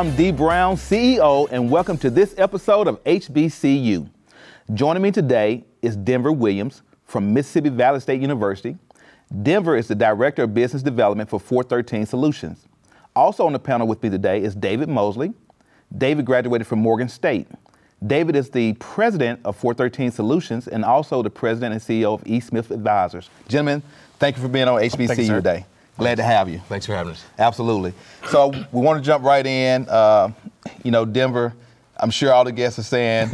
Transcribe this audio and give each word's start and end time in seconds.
I'm 0.00 0.16
Dee 0.16 0.32
Brown, 0.32 0.76
CEO, 0.76 1.46
and 1.52 1.70
welcome 1.70 1.98
to 1.98 2.08
this 2.08 2.34
episode 2.38 2.88
of 2.88 3.04
HBCYou. 3.04 4.08
Joining 4.72 5.02
me 5.02 5.10
today 5.10 5.62
is 5.82 5.94
Denver 5.94 6.32
Williams 6.32 6.80
from 7.04 7.34
Mississippi 7.34 7.68
Valley 7.68 8.00
State 8.00 8.22
University. 8.22 8.78
Denver 9.42 9.76
is 9.76 9.88
the 9.88 9.94
Director 9.94 10.44
of 10.44 10.54
Business 10.54 10.82
Development 10.82 11.28
for 11.28 11.38
413 11.38 12.06
Solutions. 12.06 12.66
Also 13.14 13.44
on 13.44 13.52
the 13.52 13.58
panel 13.58 13.86
with 13.86 14.02
me 14.02 14.08
today 14.08 14.42
is 14.42 14.54
David 14.54 14.88
Mosley. 14.88 15.34
David 15.98 16.24
graduated 16.24 16.66
from 16.66 16.78
Morgan 16.78 17.10
State. 17.10 17.46
David 18.06 18.36
is 18.36 18.48
the 18.48 18.72
president 18.80 19.38
of 19.44 19.54
413 19.54 20.12
Solutions 20.12 20.66
and 20.66 20.82
also 20.82 21.22
the 21.22 21.28
president 21.28 21.74
and 21.74 21.82
CEO 21.82 22.14
of 22.14 22.26
E. 22.26 22.40
Smith 22.40 22.70
Advisors. 22.70 23.28
Gentlemen, 23.48 23.82
thank 24.18 24.36
you 24.36 24.42
for 24.42 24.48
being 24.48 24.66
on 24.66 24.80
HBCYou 24.80 25.36
today. 25.36 25.66
Glad 26.00 26.14
to 26.16 26.22
have 26.22 26.48
you. 26.48 26.60
Thanks 26.66 26.86
for 26.86 26.94
having 26.94 27.12
us. 27.12 27.22
Absolutely. 27.38 27.92
So 28.28 28.48
we 28.72 28.80
want 28.80 28.98
to 28.98 29.06
jump 29.06 29.22
right 29.22 29.46
in. 29.46 29.86
Uh, 29.86 30.32
you 30.82 30.90
know, 30.90 31.04
Denver, 31.04 31.52
I'm 31.98 32.10
sure 32.10 32.32
all 32.32 32.42
the 32.42 32.52
guests 32.52 32.78
are 32.78 32.82
saying, 32.82 33.28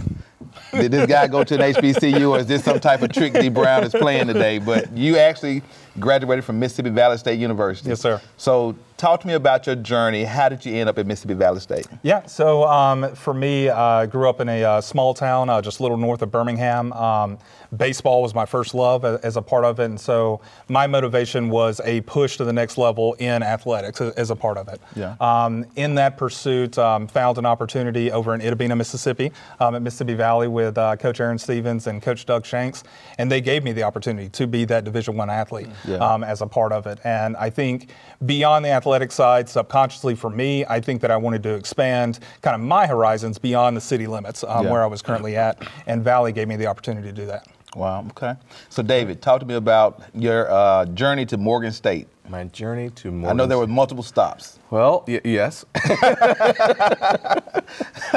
did 0.73 0.91
this 0.91 1.07
guy 1.07 1.29
go 1.29 1.45
to 1.45 1.55
an 1.55 1.75
HBCU 1.75 2.29
or 2.29 2.41
is 2.41 2.47
this 2.47 2.65
some 2.65 2.81
type 2.81 3.03
of 3.03 3.13
trick 3.13 3.35
Dee 3.35 3.51
Brown 3.51 3.85
is 3.85 3.93
playing 3.93 4.27
today? 4.27 4.59
But 4.59 4.91
you 4.97 5.17
actually 5.17 5.63
graduated 6.01 6.45
from 6.45 6.59
Mississippi 6.59 6.91
Valley 6.91 7.19
State 7.19 7.39
University. 7.39 7.91
Yes, 7.91 8.01
sir. 8.01 8.21
So 8.37 8.75
talk 8.97 9.21
to 9.21 9.27
me 9.27 9.35
about 9.35 9.67
your 9.67 9.77
journey. 9.77 10.25
How 10.25 10.49
did 10.49 10.65
you 10.65 10.75
end 10.75 10.89
up 10.89 10.99
at 10.99 11.07
Mississippi 11.07 11.35
Valley 11.35 11.61
State? 11.61 11.87
Yeah, 12.03 12.25
so 12.27 12.65
um, 12.65 13.15
for 13.15 13.35
me, 13.35 13.69
I 13.69 14.05
uh, 14.05 14.07
grew 14.07 14.29
up 14.29 14.41
in 14.41 14.49
a 14.49 14.65
uh, 14.65 14.81
small 14.81 15.15
town 15.15 15.49
uh, 15.51 15.61
just 15.61 15.81
a 15.81 15.83
little 15.83 15.97
north 15.97 16.23
of 16.23 16.31
Birmingham. 16.31 16.93
Um, 16.93 17.39
baseball 17.77 18.23
was 18.23 18.35
my 18.35 18.47
first 18.47 18.75
love 18.75 19.05
as 19.05 19.37
a 19.37 19.43
part 19.43 19.65
of 19.65 19.81
it, 19.81 19.85
and 19.85 20.01
so 20.01 20.41
my 20.69 20.87
motivation 20.87 21.51
was 21.51 21.81
a 21.85 22.01
push 22.03 22.37
to 22.39 22.45
the 22.45 22.53
next 22.53 22.79
level 22.79 23.15
in 23.15 23.43
athletics 23.43 24.01
as 24.01 24.31
a 24.31 24.37
part 24.37 24.57
of 24.57 24.69
it. 24.69 24.81
Yeah. 24.95 25.17
Um, 25.21 25.67
in 25.77 25.95
that 25.97 26.17
pursuit, 26.17 26.79
um, 26.79 27.07
found 27.07 27.39
an 27.39 27.47
opportunity 27.47 28.11
over 28.11 28.35
in 28.35 28.41
Itta 28.41 28.57
Bena, 28.57 28.77
Mississippi, 28.77 29.33
um, 29.61 29.75
at 29.75 29.83
Mississippi 29.83 30.15
Valley 30.15 30.49
with 30.49 30.79
uh, 30.79 30.97
Coach 30.97 31.21
Aaron 31.21 31.39
Stevens 31.39 31.87
and 31.87 32.01
Coach 32.03 32.25
Doug 32.25 32.47
Shanks, 32.47 32.85
and 33.19 33.31
they 33.31 33.41
gave 33.41 33.65
me 33.65 33.73
the 33.73 33.83
opportunity 33.83 34.29
to 34.31 34.47
be 34.47 34.65
that 34.65 34.85
Division 34.85 35.17
One 35.17 35.31
athlete 35.31 35.69
yeah. 35.87 35.97
um, 35.97 36.25
as 36.25 36.41
a 36.41 36.47
part 36.47 36.73
of 36.73 36.87
it. 36.87 36.99
And 37.05 37.37
I 37.37 37.51
think 37.51 37.91
beyond 38.25 38.65
the 38.65 38.71
athletic 38.71 38.86
side, 39.11 39.49
subconsciously 39.49 40.15
for 40.15 40.31
me, 40.31 40.65
I 40.67 40.81
think 40.81 41.01
that 41.03 41.11
I 41.11 41.17
wanted 41.17 41.43
to 41.45 41.55
expand 41.55 42.21
kind 42.43 42.55
of 42.55 42.61
my 42.61 42.87
horizons 42.87 43.39
beyond 43.39 43.77
the 43.77 43.81
city 43.81 44.07
limits 44.07 44.45
um, 44.45 44.65
Yeah. 44.65 44.71
where 44.73 44.83
I 44.83 44.87
was 44.87 45.03
currently 45.03 45.37
at, 45.37 45.67
and 45.87 46.03
Valley 46.05 46.33
gave 46.33 46.49
me 46.49 46.57
the 46.57 46.67
opportunity 46.67 47.09
to 47.09 47.13
do 47.13 47.27
that. 47.27 47.47
Wow, 47.75 48.07
okay. 48.11 48.35
So 48.71 48.83
David, 48.83 49.21
talk 49.21 49.41
to 49.41 49.47
me 49.47 49.55
about 49.55 50.01
your 50.15 50.51
uh, 50.51 50.87
journey 50.87 51.27
to 51.27 51.37
Morgan 51.37 51.73
State. 51.73 52.09
My 52.29 52.45
journey 52.45 52.91
to 52.91 53.11
Morgan 53.11 53.29
I 53.29 53.33
know 53.35 53.47
there 53.47 53.59
were 53.59 53.67
multiple 53.67 54.03
stops. 54.03 54.59
Well, 54.71 55.05
y- 55.07 55.21
yes. 55.25 55.65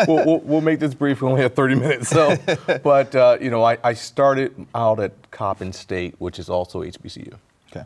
we'll, 0.07 0.25
we'll, 0.25 0.39
we'll 0.39 0.61
make 0.61 0.79
this 0.79 0.93
brief. 0.93 1.21
We 1.21 1.27
only 1.27 1.41
have 1.41 1.53
30 1.53 1.75
minutes. 1.75 2.09
So, 2.09 2.35
but 2.83 3.13
uh, 3.15 3.37
you 3.41 3.49
know, 3.49 3.63
I, 3.63 3.77
I 3.83 3.93
started 3.93 4.65
out 4.73 4.99
at 4.99 5.29
Coppin 5.31 5.73
State, 5.73 6.15
which 6.19 6.39
is 6.39 6.49
also 6.49 6.81
HBCU, 6.83 7.33
Okay. 7.71 7.85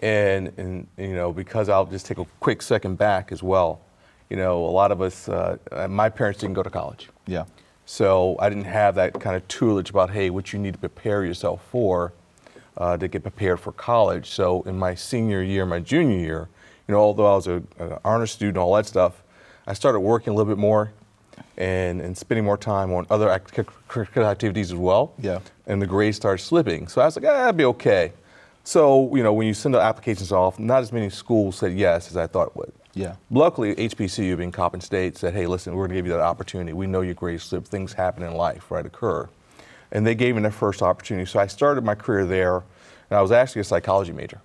And 0.00 0.52
and 0.56 0.86
you 0.96 1.14
know 1.14 1.32
because 1.32 1.68
I'll 1.68 1.86
just 1.86 2.06
take 2.06 2.18
a 2.18 2.26
quick 2.40 2.62
second 2.62 2.96
back 2.96 3.32
as 3.32 3.42
well. 3.42 3.80
You 4.28 4.36
know, 4.36 4.64
a 4.64 4.74
lot 4.74 4.90
of 4.90 5.00
us, 5.00 5.28
uh, 5.28 5.56
uh, 5.70 5.86
my 5.86 6.08
parents 6.08 6.40
didn't 6.40 6.54
go 6.54 6.62
to 6.62 6.70
college. 6.70 7.08
Yeah. 7.26 7.44
So 7.84 8.34
I 8.40 8.48
didn't 8.48 8.64
have 8.64 8.96
that 8.96 9.20
kind 9.20 9.36
of 9.36 9.46
tutelage 9.46 9.90
about, 9.90 10.10
hey, 10.10 10.30
what 10.30 10.52
you 10.52 10.58
need 10.58 10.72
to 10.72 10.78
prepare 10.80 11.24
yourself 11.24 11.64
for 11.70 12.12
uh, 12.76 12.96
to 12.96 13.06
get 13.06 13.22
prepared 13.22 13.60
for 13.60 13.70
college. 13.70 14.30
So 14.30 14.62
in 14.62 14.76
my 14.76 14.96
senior 14.96 15.42
year, 15.42 15.64
my 15.64 15.78
junior 15.78 16.18
year, 16.18 16.48
you 16.88 16.92
know, 16.92 17.00
although 17.00 17.32
I 17.32 17.36
was 17.36 17.46
a, 17.46 17.62
an 17.78 17.98
honor 18.04 18.26
student, 18.26 18.58
all 18.58 18.74
that 18.74 18.86
stuff, 18.86 19.22
I 19.68 19.72
started 19.74 20.00
working 20.00 20.32
a 20.32 20.36
little 20.36 20.52
bit 20.52 20.58
more 20.58 20.90
and, 21.56 22.00
and 22.00 22.16
spending 22.16 22.44
more 22.44 22.58
time 22.58 22.92
on 22.92 23.06
other 23.10 23.30
act- 23.30 23.58
activities 24.16 24.72
as 24.72 24.78
well. 24.78 25.14
Yeah. 25.20 25.38
And 25.68 25.80
the 25.80 25.86
grades 25.86 26.16
started 26.16 26.42
slipping. 26.42 26.88
So 26.88 27.00
I 27.00 27.04
was 27.04 27.16
like, 27.16 27.24
ah, 27.24 27.38
that'd 27.38 27.56
be 27.56 27.64
okay. 27.66 28.12
So, 28.66 29.14
you 29.14 29.22
know, 29.22 29.32
when 29.32 29.46
you 29.46 29.54
send 29.54 29.76
the 29.76 29.80
applications 29.80 30.32
off, 30.32 30.58
not 30.58 30.82
as 30.82 30.92
many 30.92 31.08
schools 31.08 31.56
said 31.56 31.72
yes 31.72 32.10
as 32.10 32.16
I 32.16 32.26
thought 32.26 32.48
it 32.48 32.56
would. 32.56 32.72
Yeah. 32.94 33.14
Luckily, 33.30 33.76
HBCU 33.76 34.36
being 34.36 34.50
Coppin 34.50 34.80
State 34.80 35.16
said, 35.16 35.34
hey, 35.34 35.46
listen, 35.46 35.72
we're 35.72 35.86
going 35.86 35.90
to 35.90 35.94
give 35.94 36.06
you 36.06 36.12
that 36.14 36.20
opportunity. 36.20 36.72
We 36.72 36.88
know 36.88 37.02
your 37.02 37.14
grades 37.14 37.44
slip. 37.44 37.64
Things 37.64 37.92
happen 37.92 38.24
in 38.24 38.34
life, 38.34 38.68
right, 38.68 38.84
occur. 38.84 39.28
And 39.92 40.04
they 40.04 40.16
gave 40.16 40.34
me 40.34 40.42
their 40.42 40.50
first 40.50 40.82
opportunity. 40.82 41.26
So 41.26 41.38
I 41.38 41.46
started 41.46 41.84
my 41.84 41.94
career 41.94 42.26
there, 42.26 42.56
and 43.08 43.16
I 43.16 43.22
was 43.22 43.30
actually 43.30 43.60
a 43.60 43.64
psychology 43.64 44.10
major. 44.10 44.40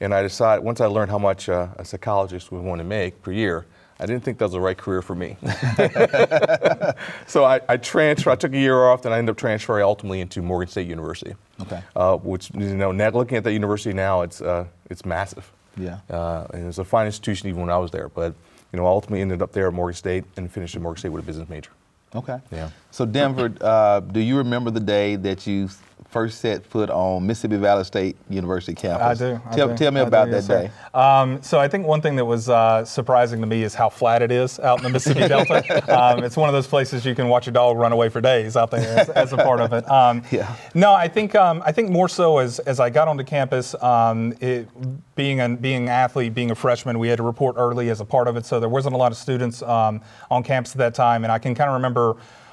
And 0.00 0.14
I 0.14 0.22
decided, 0.22 0.64
once 0.64 0.80
I 0.80 0.86
learned 0.86 1.10
how 1.10 1.18
much 1.18 1.48
uh, 1.48 1.66
a 1.74 1.84
psychologist 1.84 2.52
would 2.52 2.62
want 2.62 2.78
to 2.78 2.84
make 2.84 3.22
per 3.22 3.32
year, 3.32 3.66
I 3.98 4.06
didn't 4.06 4.22
think 4.22 4.38
that 4.38 4.44
was 4.44 4.52
the 4.52 4.60
right 4.60 4.78
career 4.78 5.02
for 5.02 5.16
me. 5.16 5.36
so 7.26 7.44
I, 7.44 7.60
I 7.68 7.76
transferred, 7.76 8.30
I 8.30 8.36
took 8.36 8.52
a 8.52 8.58
year 8.58 8.84
off, 8.84 9.04
and 9.04 9.12
I 9.12 9.18
ended 9.18 9.32
up 9.32 9.36
transferring 9.36 9.82
ultimately 9.82 10.20
into 10.20 10.42
Morgan 10.42 10.70
State 10.70 10.86
University. 10.86 11.34
Okay. 11.62 11.82
Uh, 11.96 12.16
which, 12.16 12.50
you 12.54 12.76
know, 12.76 12.92
now 12.92 13.10
looking 13.10 13.36
at 13.36 13.44
that 13.44 13.52
university 13.52 13.92
now, 13.94 14.22
it's, 14.22 14.40
uh, 14.40 14.66
it's 14.90 15.04
massive. 15.04 15.50
Yeah. 15.76 16.00
Uh, 16.10 16.46
and 16.52 16.64
it 16.64 16.66
was 16.66 16.78
a 16.78 16.84
fine 16.84 17.06
institution 17.06 17.48
even 17.48 17.60
when 17.60 17.70
I 17.70 17.78
was 17.78 17.90
there. 17.90 18.08
But 18.08 18.34
you 18.72 18.78
know, 18.78 18.86
ultimately 18.86 19.20
ended 19.20 19.42
up 19.42 19.52
there 19.52 19.68
at 19.68 19.74
Morgan 19.74 19.94
State 19.94 20.24
and 20.36 20.50
finished 20.50 20.74
at 20.74 20.82
Morgan 20.82 20.98
State 20.98 21.10
with 21.10 21.22
a 21.22 21.26
business 21.26 21.48
major. 21.48 21.70
Okay. 22.14 22.38
Yeah. 22.50 22.70
So 22.90 23.06
Denver, 23.06 23.52
uh, 23.60 24.00
do 24.00 24.20
you 24.20 24.36
remember 24.36 24.70
the 24.70 24.80
day 24.80 25.16
that 25.16 25.46
you 25.46 25.68
first 26.12 26.42
set 26.42 26.64
foot 26.66 26.90
on 26.90 27.26
Mississippi 27.26 27.56
Valley 27.56 27.84
State 27.84 28.16
University 28.28 28.74
campus? 28.74 29.20
I 29.20 29.28
do. 29.28 29.40
I 29.46 29.56
tell, 29.56 29.68
do. 29.68 29.76
tell 29.76 29.90
me 29.90 30.00
I 30.00 30.04
about 30.04 30.28
yes, 30.28 30.46
that 30.46 30.52
sir. 30.52 30.68
day. 30.68 30.98
Um, 30.98 31.42
so 31.42 31.58
I 31.58 31.68
think 31.68 31.86
one 31.86 32.02
thing 32.02 32.16
that 32.16 32.24
was 32.26 32.50
uh, 32.50 32.84
surprising 32.84 33.40
to 33.40 33.46
me 33.46 33.62
is 33.62 33.74
how 33.74 33.88
flat 33.88 34.20
it 34.20 34.30
is 34.30 34.60
out 34.60 34.78
in 34.78 34.84
the 34.84 34.90
Mississippi 34.90 35.20
Delta. 35.28 35.62
Um, 35.90 36.22
it's 36.22 36.36
one 36.36 36.50
of 36.50 36.52
those 36.52 36.66
places 36.66 37.06
you 37.06 37.14
can 37.14 37.28
watch 37.28 37.48
a 37.48 37.50
dog 37.50 37.78
run 37.78 37.92
away 37.92 38.10
for 38.10 38.20
days 38.20 38.56
out 38.58 38.70
there 38.70 38.98
as, 38.98 39.08
as 39.08 39.32
a 39.32 39.38
part 39.38 39.60
of 39.60 39.72
it. 39.72 39.90
Um, 39.90 40.22
Yeah. 40.32 40.56
No, 40.74 40.94
I 40.94 41.08
think 41.08 41.34
um, 41.34 41.62
I 41.64 41.72
think 41.72 41.90
more 41.90 42.08
so 42.08 42.38
as 42.38 42.58
as 42.60 42.80
I 42.80 42.88
got 42.88 43.06
onto 43.06 43.22
campus, 43.22 43.74
um, 43.82 44.34
it, 44.40 44.66
being 45.14 45.40
a 45.40 45.48
being 45.50 45.82
an 45.82 45.88
athlete, 45.88 46.32
being 46.32 46.50
a 46.50 46.54
freshman, 46.54 46.98
we 46.98 47.08
had 47.08 47.18
to 47.18 47.22
report 47.22 47.56
early 47.58 47.90
as 47.90 48.00
a 48.00 48.04
part 48.04 48.28
of 48.28 48.36
it. 48.36 48.46
So 48.46 48.58
there 48.58 48.68
wasn't 48.68 48.94
a 48.94 48.98
lot 48.98 49.12
of 49.12 49.18
students 49.18 49.62
um, 49.62 50.00
on 50.30 50.42
campus 50.42 50.72
at 50.72 50.78
that 50.78 50.94
time, 50.94 51.24
and 51.24 51.32
I 51.32 51.38
can 51.38 51.54
kind 51.54 51.68
of 51.68 51.74
remember 51.74 52.01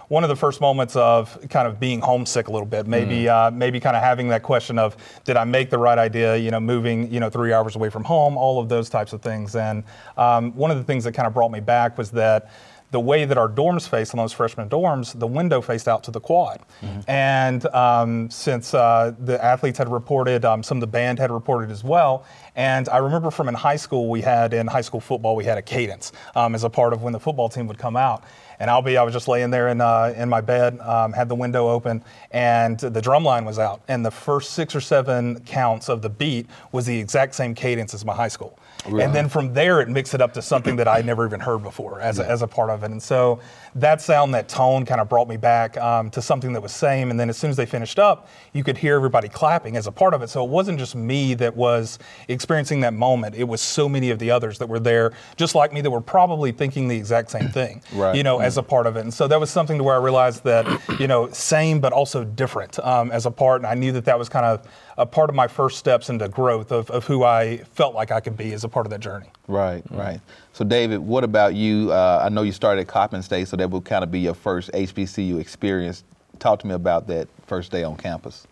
one 0.09 0.23
of 0.23 0.29
the 0.29 0.35
first 0.35 0.59
moments 0.59 0.95
of 0.95 1.37
kind 1.49 1.67
of 1.67 1.79
being 1.79 2.01
homesick 2.01 2.47
a 2.47 2.51
little 2.51 2.67
bit, 2.67 2.87
maybe 2.87 3.29
uh, 3.29 3.51
maybe 3.51 3.79
kind 3.79 3.95
of 3.95 4.03
having 4.03 4.27
that 4.29 4.43
question 4.43 4.77
of 4.77 4.97
did 5.23 5.37
I 5.37 5.43
make 5.43 5.69
the 5.69 5.77
right 5.77 5.97
idea? 5.97 6.35
You 6.35 6.51
know, 6.51 6.59
moving 6.59 7.11
you 7.13 7.19
know 7.19 7.29
three 7.29 7.53
hours 7.53 7.75
away 7.75 7.89
from 7.89 8.03
home, 8.03 8.37
all 8.37 8.59
of 8.59 8.69
those 8.69 8.89
types 8.89 9.13
of 9.13 9.21
things. 9.21 9.55
And 9.55 9.83
um, 10.17 10.51
one 10.55 10.71
of 10.71 10.77
the 10.77 10.83
things 10.83 11.03
that 11.03 11.13
kind 11.13 11.27
of 11.27 11.33
brought 11.33 11.51
me 11.51 11.59
back 11.59 11.97
was 11.97 12.11
that 12.11 12.49
the 12.91 12.99
way 12.99 13.23
that 13.23 13.37
our 13.37 13.47
dorms 13.47 13.87
faced 13.87 14.15
on 14.15 14.17
those 14.17 14.33
freshman 14.33 14.67
dorms, 14.67 15.17
the 15.17 15.27
window 15.27 15.61
faced 15.61 15.87
out 15.87 16.03
to 16.03 16.11
the 16.11 16.19
quad. 16.19 16.59
And 17.07 17.63
um, 17.67 18.31
since 18.31 18.73
uh, 18.73 19.13
the 19.19 19.43
athletes 19.43 19.77
had 19.77 19.91
reported, 19.91 20.43
um, 20.43 20.63
some 20.63 20.77
of 20.77 20.81
the 20.81 20.87
band 20.87 21.19
had 21.19 21.29
reported 21.29 21.69
as 21.69 21.83
well. 21.83 22.25
And 22.55 22.89
I 22.89 22.97
remember 22.97 23.29
from 23.29 23.47
in 23.47 23.53
high 23.53 23.75
school, 23.75 24.09
we 24.09 24.21
had 24.21 24.53
in 24.53 24.65
high 24.65 24.81
school 24.81 24.99
football, 24.99 25.35
we 25.35 25.43
had 25.43 25.57
a 25.57 25.61
cadence 25.61 26.11
um, 26.35 26.55
as 26.55 26.63
a 26.63 26.69
part 26.69 26.93
of 26.93 27.03
when 27.03 27.13
the 27.13 27.19
football 27.19 27.47
team 27.47 27.67
would 27.67 27.77
come 27.77 27.95
out. 27.95 28.23
And 28.59 28.69
I'll 28.69 28.81
be, 28.81 28.97
I 28.97 29.03
was 29.03 29.13
just 29.13 29.27
laying 29.27 29.51
there 29.51 29.69
in, 29.69 29.79
uh, 29.81 30.13
in 30.17 30.27
my 30.27 30.41
bed, 30.41 30.79
um, 30.81 31.13
had 31.13 31.29
the 31.29 31.35
window 31.35 31.69
open, 31.69 32.03
and 32.31 32.77
the 32.79 33.01
drum 33.01 33.23
line 33.23 33.45
was 33.45 33.57
out. 33.57 33.81
And 33.87 34.05
the 34.05 34.11
first 34.11 34.51
six 34.51 34.75
or 34.75 34.81
seven 34.81 35.39
counts 35.41 35.87
of 35.89 36.01
the 36.01 36.09
beat 36.09 36.47
was 36.71 36.85
the 36.85 36.99
exact 36.99 37.35
same 37.35 37.55
cadence 37.55 37.93
as 37.93 38.03
my 38.03 38.13
high 38.13 38.27
school. 38.27 38.59
And 38.85 39.13
then 39.13 39.27
from 39.27 39.53
there, 39.53 39.81
it 39.81 39.89
mixed 39.89 40.13
it 40.13 40.21
up 40.21 40.33
to 40.35 40.41
something 40.41 40.77
that 40.77 40.87
I 40.87 41.01
never 41.01 41.25
even 41.25 41.41
heard 41.41 41.63
before 41.63 41.99
as, 41.99 42.17
a, 42.19 42.25
as 42.25 42.41
a 42.41 42.47
part 42.47 42.69
of 42.69 42.81
it. 42.83 42.91
And 42.91 43.03
so 43.03 43.41
that 43.75 44.01
sound, 44.01 44.33
that 44.33 44.47
tone 44.47 44.85
kind 44.85 45.01
of 45.01 45.09
brought 45.09 45.27
me 45.27 45.35
back 45.35 45.75
um, 45.77 46.09
to 46.11 46.21
something 46.21 46.53
that 46.53 46.61
was 46.61 46.71
same. 46.71 47.11
And 47.11 47.19
then 47.19 47.29
as 47.29 47.37
soon 47.37 47.49
as 47.49 47.57
they 47.57 47.65
finished 47.65 47.99
up, 47.99 48.29
you 48.53 48.63
could 48.63 48.77
hear 48.77 48.95
everybody 48.95 49.27
clapping 49.27 49.75
as 49.75 49.85
a 49.85 49.91
part 49.91 50.13
of 50.13 50.21
it. 50.21 50.29
So 50.29 50.45
it 50.45 50.49
wasn't 50.49 50.79
just 50.79 50.95
me 50.95 51.33
that 51.35 51.57
was 51.57 51.99
experiencing 52.29 52.79
that 52.81 52.93
moment. 52.93 53.35
It 53.35 53.43
was 53.43 53.59
so 53.59 53.89
many 53.89 54.11
of 54.11 54.19
the 54.19 54.31
others 54.31 54.57
that 54.59 54.69
were 54.69 54.79
there, 54.79 55.11
just 55.35 55.55
like 55.55 55.73
me, 55.73 55.81
that 55.81 55.91
were 55.91 55.99
probably 56.01 56.53
thinking 56.53 56.87
the 56.87 56.95
exact 56.95 57.31
same 57.31 57.49
thing, 57.49 57.81
Right. 57.93 58.15
you 58.15 58.23
know, 58.23 58.39
as 58.49 58.57
a 58.57 58.63
part 58.63 58.87
of 58.87 58.97
it. 58.97 59.01
And 59.01 59.13
so 59.13 59.27
that 59.27 59.39
was 59.39 59.51
something 59.51 59.77
to 59.77 59.83
where 59.83 59.95
I 59.95 60.03
realized 60.03 60.43
that, 60.43 60.65
you 60.99 61.07
know, 61.07 61.29
same 61.31 61.79
but 61.79 61.93
also 61.93 62.23
different 62.23 62.79
um, 62.79 63.11
as 63.11 63.25
a 63.27 63.31
part. 63.31 63.61
And 63.61 63.67
I 63.67 63.75
knew 63.75 63.91
that 63.91 64.05
that 64.05 64.17
was 64.17 64.27
kind 64.27 64.45
of 64.45 64.67
a 64.97 65.05
part 65.05 65.29
of 65.29 65.35
my 65.35 65.47
first 65.47 65.77
steps 65.77 66.09
into 66.09 66.27
growth 66.27 66.71
of, 66.71 66.89
of 66.89 67.05
who 67.05 67.23
I 67.23 67.57
felt 67.73 67.93
like 67.93 68.11
I 68.11 68.19
could 68.19 68.35
be 68.35 68.51
as 68.53 68.63
a 68.63 68.67
part 68.67 68.85
of 68.85 68.89
that 68.89 69.01
journey. 69.01 69.27
Right, 69.47 69.83
right. 69.91 70.19
So, 70.53 70.65
David, 70.65 70.97
what 70.97 71.23
about 71.23 71.53
you? 71.53 71.91
Uh, 71.91 72.21
I 72.25 72.29
know 72.29 72.41
you 72.41 72.51
started 72.51 72.81
at 72.81 72.87
Coppin 72.87 73.21
State, 73.21 73.47
so 73.47 73.55
that 73.55 73.69
would 73.69 73.85
kind 73.85 74.03
of 74.03 74.11
be 74.11 74.19
your 74.19 74.33
first 74.33 74.71
HBCU 74.73 75.39
experience. 75.39 76.03
Talk 76.39 76.59
to 76.59 76.67
me 76.67 76.73
about 76.73 77.07
that 77.07 77.27
first 77.45 77.71
day 77.71 77.83
on 77.83 77.95
campus. 77.95 78.47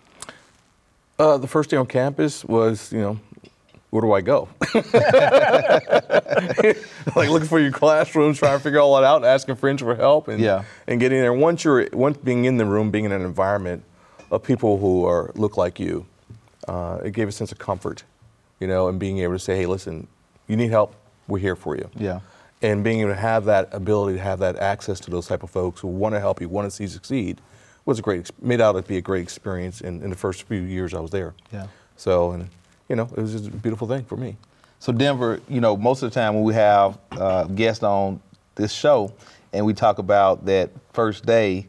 Uh, 1.19 1.37
the 1.37 1.47
first 1.47 1.71
day 1.71 1.77
on 1.77 1.87
campus 1.87 2.45
was, 2.45 2.93
you 2.93 3.01
know, 3.01 3.19
where 3.89 4.01
do 4.01 4.11
I 4.11 4.21
go? 4.21 4.49
like 7.15 7.29
looking 7.29 7.47
for 7.47 7.59
your 7.59 7.71
classrooms, 7.71 8.39
trying 8.39 8.57
to 8.57 8.63
figure 8.63 8.79
all 8.79 8.95
that 8.95 9.03
out, 9.03 9.23
asking 9.25 9.55
friends 9.55 9.81
for 9.81 9.95
help, 9.95 10.27
and 10.27 10.39
Yeah. 10.41 10.63
and 10.87 10.99
getting 10.99 11.19
there. 11.19 11.33
Once 11.33 11.63
you're 11.63 11.87
once 11.93 12.17
being 12.17 12.45
in 12.45 12.57
the 12.57 12.65
room, 12.65 12.91
being 12.91 13.05
in 13.05 13.11
an 13.11 13.21
environment 13.23 13.83
of 14.31 14.43
people 14.43 14.77
who 14.77 15.05
are 15.05 15.31
look 15.35 15.57
like 15.57 15.79
you, 15.79 16.05
uh, 16.67 16.99
it 17.03 17.11
gave 17.13 17.27
a 17.27 17.31
sense 17.31 17.51
of 17.51 17.59
comfort, 17.59 18.03
you 18.59 18.67
know, 18.67 18.87
and 18.89 18.99
being 18.99 19.19
able 19.19 19.33
to 19.33 19.39
say, 19.39 19.55
hey, 19.55 19.65
listen, 19.65 20.07
you 20.47 20.55
need 20.57 20.69
help, 20.69 20.93
we're 21.27 21.39
here 21.39 21.55
for 21.55 21.75
you. 21.75 21.89
Yeah. 21.95 22.19
and 22.61 22.83
being 22.83 23.01
able 23.01 23.11
to 23.11 23.15
have 23.15 23.45
that 23.45 23.69
ability 23.71 24.17
to 24.17 24.23
have 24.23 24.39
that 24.39 24.55
access 24.57 24.99
to 25.01 25.11
those 25.11 25.27
type 25.27 25.43
of 25.43 25.49
folks 25.51 25.79
who 25.79 25.87
want 25.87 26.15
to 26.15 26.19
help 26.19 26.41
you, 26.41 26.49
want 26.49 26.65
to 26.65 26.71
see 26.71 26.83
you 26.85 26.89
succeed, 26.89 27.39
was 27.85 27.99
a 27.99 28.01
great 28.01 28.29
made 28.41 28.59
out 28.59 28.71
to 28.73 28.81
be 28.81 28.97
a 28.97 29.01
great 29.01 29.21
experience 29.21 29.79
in, 29.79 30.01
in 30.01 30.09
the 30.09 30.15
first 30.15 30.43
few 30.43 30.61
years 30.61 30.93
I 30.95 30.99
was 30.99 31.11
there. 31.11 31.35
Yeah. 31.53 31.67
So 31.97 32.31
and 32.31 32.49
you 32.89 32.95
know 32.95 33.03
it 33.15 33.21
was 33.21 33.33
just 33.33 33.47
a 33.47 33.51
beautiful 33.51 33.87
thing 33.87 34.03
for 34.03 34.17
me. 34.17 34.37
So 34.79 34.91
Denver, 34.91 35.39
you 35.49 35.59
know, 35.59 35.75
most 35.75 36.03
of 36.03 36.11
the 36.11 36.13
time 36.19 36.35
when 36.35 36.43
we 36.43 36.53
have 36.53 36.99
uh, 37.11 37.45
guests 37.45 37.83
on 37.83 38.21
this 38.55 38.71
show 38.71 39.11
and 39.53 39.65
we 39.65 39.73
talk 39.73 39.97
about 39.97 40.45
that 40.45 40.69
first 40.93 41.25
day, 41.25 41.67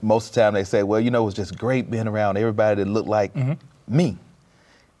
most 0.00 0.28
of 0.28 0.34
the 0.34 0.40
time 0.40 0.54
they 0.54 0.64
say, 0.64 0.82
well, 0.82 1.00
you 1.00 1.10
know, 1.10 1.22
it 1.22 1.26
was 1.26 1.34
just 1.34 1.58
great 1.58 1.90
being 1.90 2.08
around 2.08 2.38
everybody 2.38 2.82
that 2.82 2.88
looked 2.90 3.08
like 3.08 3.34
me. 3.86 4.16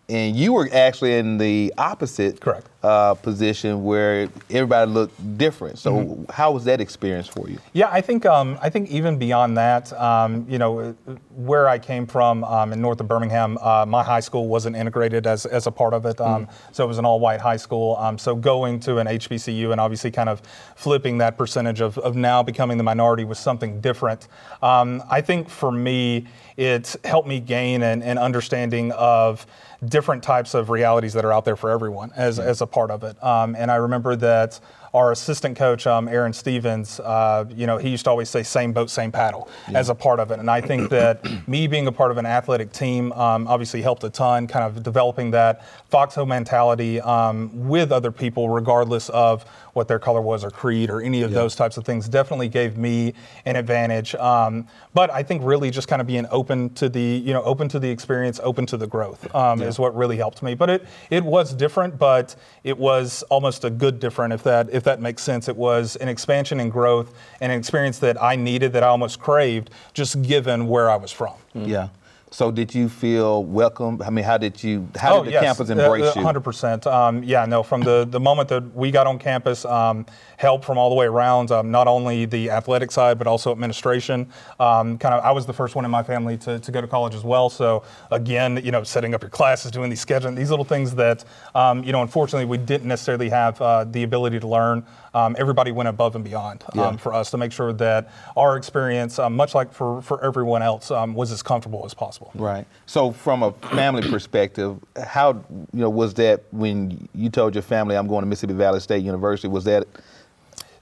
And 0.08 0.36
you 0.36 0.52
were 0.52 0.68
actually 0.72 1.16
in 1.16 1.36
the 1.36 1.74
opposite 1.76 2.40
Correct. 2.40 2.68
Uh, 2.86 3.14
position 3.14 3.82
where 3.82 4.28
everybody 4.50 4.88
looked 4.88 5.38
different. 5.38 5.76
So 5.76 6.24
how 6.30 6.52
was 6.52 6.64
that 6.66 6.80
experience 6.80 7.26
for 7.26 7.50
you? 7.50 7.58
Yeah, 7.72 7.88
I 7.90 8.00
think 8.00 8.24
um, 8.24 8.56
I 8.62 8.70
think 8.70 8.88
even 8.90 9.18
beyond 9.18 9.56
that, 9.56 9.92
um, 9.94 10.46
you 10.48 10.58
know, 10.58 10.92
where 11.34 11.68
I 11.68 11.80
came 11.80 12.06
from 12.06 12.44
um, 12.44 12.72
in 12.72 12.80
north 12.80 13.00
of 13.00 13.08
Birmingham, 13.08 13.58
uh, 13.60 13.84
my 13.88 14.04
high 14.04 14.20
school 14.20 14.46
wasn't 14.46 14.76
integrated 14.76 15.26
as, 15.26 15.46
as 15.46 15.66
a 15.66 15.72
part 15.72 15.94
of 15.94 16.06
it, 16.06 16.20
um, 16.20 16.46
so 16.70 16.84
it 16.84 16.86
was 16.86 16.98
an 16.98 17.04
all-white 17.04 17.40
high 17.40 17.56
school. 17.56 17.96
Um, 17.96 18.18
so 18.18 18.36
going 18.36 18.78
to 18.80 18.98
an 18.98 19.08
HBCU 19.08 19.72
and 19.72 19.80
obviously 19.80 20.12
kind 20.12 20.28
of 20.28 20.40
flipping 20.76 21.18
that 21.18 21.36
percentage 21.36 21.80
of, 21.80 21.98
of 21.98 22.14
now 22.14 22.40
becoming 22.40 22.78
the 22.78 22.84
minority 22.84 23.24
was 23.24 23.40
something 23.40 23.80
different. 23.80 24.28
Um, 24.62 25.02
I 25.10 25.22
think 25.22 25.48
for 25.48 25.72
me, 25.72 26.28
it 26.56 26.94
helped 27.04 27.26
me 27.26 27.40
gain 27.40 27.82
an, 27.82 28.02
an 28.02 28.16
understanding 28.16 28.92
of 28.92 29.44
different 29.84 30.22
types 30.22 30.54
of 30.54 30.70
realities 30.70 31.12
that 31.12 31.24
are 31.24 31.32
out 31.32 31.44
there 31.44 31.56
for 31.56 31.70
everyone 31.70 32.12
as, 32.16 32.38
as 32.38 32.60
a 32.60 32.66
part 32.66 32.90
of 32.90 33.02
it. 33.04 33.22
Um, 33.22 33.54
and 33.56 33.70
I 33.70 33.76
remember 33.76 34.16
that 34.16 34.60
our 34.96 35.12
assistant 35.12 35.58
coach, 35.58 35.86
um, 35.86 36.08
Aaron 36.08 36.32
Stevens, 36.32 37.00
uh, 37.00 37.44
you 37.54 37.66
know, 37.66 37.76
he 37.76 37.90
used 37.90 38.04
to 38.04 38.10
always 38.10 38.30
say 38.30 38.42
"same 38.42 38.72
boat, 38.72 38.88
same 38.88 39.12
paddle" 39.12 39.46
as 39.74 39.90
a 39.90 39.94
part 39.94 40.18
of 40.18 40.30
it. 40.30 40.38
And 40.38 40.50
I 40.50 40.62
think 40.62 40.88
that 40.96 41.46
me 41.46 41.66
being 41.66 41.86
a 41.86 41.92
part 41.92 42.10
of 42.10 42.16
an 42.16 42.24
athletic 42.24 42.72
team 42.72 43.12
um, 43.12 43.46
obviously 43.46 43.82
helped 43.82 44.04
a 44.04 44.10
ton, 44.10 44.46
kind 44.46 44.64
of 44.64 44.82
developing 44.82 45.30
that 45.32 45.66
foxhole 45.90 46.24
mentality 46.24 46.98
um, 47.02 47.68
with 47.68 47.92
other 47.92 48.10
people, 48.10 48.48
regardless 48.48 49.10
of 49.10 49.44
what 49.74 49.86
their 49.86 49.98
color 49.98 50.22
was 50.22 50.42
or 50.42 50.50
creed 50.50 50.88
or 50.88 51.02
any 51.02 51.20
of 51.20 51.30
those 51.32 51.54
types 51.54 51.76
of 51.76 51.84
things. 51.84 52.08
Definitely 52.08 52.48
gave 52.48 52.78
me 52.78 53.12
an 53.44 53.56
advantage. 53.56 54.14
Um, 54.14 54.66
but 54.94 55.10
I 55.10 55.22
think 55.22 55.42
really 55.44 55.70
just 55.70 55.86
kind 55.86 56.00
of 56.00 56.06
being 56.06 56.26
open 56.30 56.72
to 56.74 56.88
the, 56.88 57.02
you 57.02 57.34
know, 57.34 57.42
open 57.42 57.68
to 57.68 57.78
the 57.78 57.90
experience, 57.90 58.40
open 58.42 58.64
to 58.66 58.78
the 58.78 58.86
growth 58.86 59.32
um, 59.34 59.60
is 59.60 59.78
what 59.78 59.94
really 59.94 60.16
helped 60.16 60.42
me. 60.42 60.54
But 60.54 60.70
it 60.70 60.86
it 61.10 61.22
was 61.22 61.52
different, 61.52 61.98
but 61.98 62.34
it 62.64 62.78
was 62.78 63.22
almost 63.24 63.64
a 63.64 63.70
good 63.70 64.00
different 64.00 64.32
if 64.32 64.42
that 64.44 64.70
if 64.72 64.85
that 64.86 65.00
makes 65.00 65.22
sense. 65.22 65.48
It 65.48 65.56
was 65.56 65.96
an 65.96 66.08
expansion 66.08 66.58
and 66.58 66.72
growth 66.72 67.14
and 67.40 67.52
an 67.52 67.58
experience 67.58 67.98
that 67.98 68.20
I 68.22 68.36
needed 68.36 68.72
that 68.72 68.82
I 68.82 68.86
almost 68.86 69.20
craved 69.20 69.70
just 69.92 70.22
given 70.22 70.66
where 70.66 70.88
I 70.90 70.96
was 70.96 71.12
from. 71.12 71.34
Mm-hmm. 71.54 71.66
Yeah. 71.66 71.88
So 72.32 72.50
did 72.50 72.74
you 72.74 72.88
feel 72.88 73.44
welcome? 73.44 74.02
I 74.02 74.10
mean, 74.10 74.24
how 74.24 74.36
did 74.36 74.60
you? 74.62 74.88
How 74.96 75.22
did 75.22 75.32
the 75.32 75.38
campus 75.38 75.70
embrace 75.70 76.14
you? 76.16 76.20
Oh, 76.20 76.24
Hundred 76.24 76.40
percent. 76.40 76.84
Um, 76.84 77.22
yeah, 77.22 77.46
no. 77.46 77.62
From 77.62 77.82
the, 77.82 78.04
the 78.04 78.18
moment 78.18 78.48
that 78.48 78.74
we 78.74 78.90
got 78.90 79.06
on 79.06 79.18
campus, 79.18 79.64
um, 79.64 80.04
help 80.36 80.64
from 80.64 80.76
all 80.76 80.90
the 80.90 80.96
way 80.96 81.06
around. 81.06 81.52
Um, 81.52 81.70
not 81.70 81.86
only 81.86 82.24
the 82.24 82.50
athletic 82.50 82.90
side, 82.90 83.16
but 83.18 83.28
also 83.28 83.52
administration. 83.52 84.28
Um, 84.58 84.98
kind 84.98 85.14
of, 85.14 85.24
I 85.24 85.30
was 85.30 85.46
the 85.46 85.52
first 85.52 85.76
one 85.76 85.84
in 85.84 85.90
my 85.90 86.02
family 86.02 86.36
to, 86.38 86.58
to 86.58 86.72
go 86.72 86.80
to 86.80 86.88
college 86.88 87.14
as 87.14 87.22
well. 87.22 87.48
So 87.48 87.84
again, 88.10 88.60
you 88.62 88.72
know, 88.72 88.82
setting 88.82 89.14
up 89.14 89.22
your 89.22 89.30
classes, 89.30 89.70
doing 89.70 89.88
these 89.88 90.04
scheduling, 90.04 90.34
these 90.34 90.50
little 90.50 90.64
things 90.64 90.96
that, 90.96 91.24
um, 91.54 91.84
you 91.84 91.92
know, 91.92 92.02
unfortunately 92.02 92.46
we 92.46 92.58
didn't 92.58 92.88
necessarily 92.88 93.28
have 93.28 93.60
uh, 93.62 93.84
the 93.84 94.02
ability 94.02 94.40
to 94.40 94.48
learn. 94.48 94.84
Um, 95.14 95.34
everybody 95.38 95.72
went 95.72 95.88
above 95.88 96.14
and 96.14 96.24
beyond 96.24 96.64
um, 96.72 96.78
Yeah. 96.78 96.96
for 96.96 97.14
us 97.14 97.30
to 97.30 97.36
make 97.38 97.52
sure 97.52 97.72
that 97.74 98.10
our 98.36 98.56
experience, 98.56 99.18
um, 99.18 99.34
much 99.36 99.54
like 99.54 99.72
for, 99.72 100.02
for 100.02 100.22
everyone 100.24 100.62
else, 100.62 100.90
um, 100.90 101.14
was 101.14 101.32
as 101.32 101.42
comfortable 101.42 101.84
as 101.86 101.94
possible. 101.94 102.30
Right. 102.34 102.66
So, 102.86 103.12
from 103.12 103.42
a 103.42 103.52
family 103.52 104.08
perspective, 104.08 104.78
how 105.02 105.32
you 105.72 105.80
know 105.80 105.90
was 105.90 106.14
that 106.14 106.42
when 106.52 107.08
you 107.14 107.30
told 107.30 107.54
your 107.54 107.62
family, 107.62 107.96
"I'm 107.96 108.06
going 108.08 108.22
to 108.22 108.26
Mississippi 108.26 108.54
Valley 108.54 108.80
State 108.80 109.02
University"? 109.04 109.48
Was 109.48 109.64
that 109.64 109.86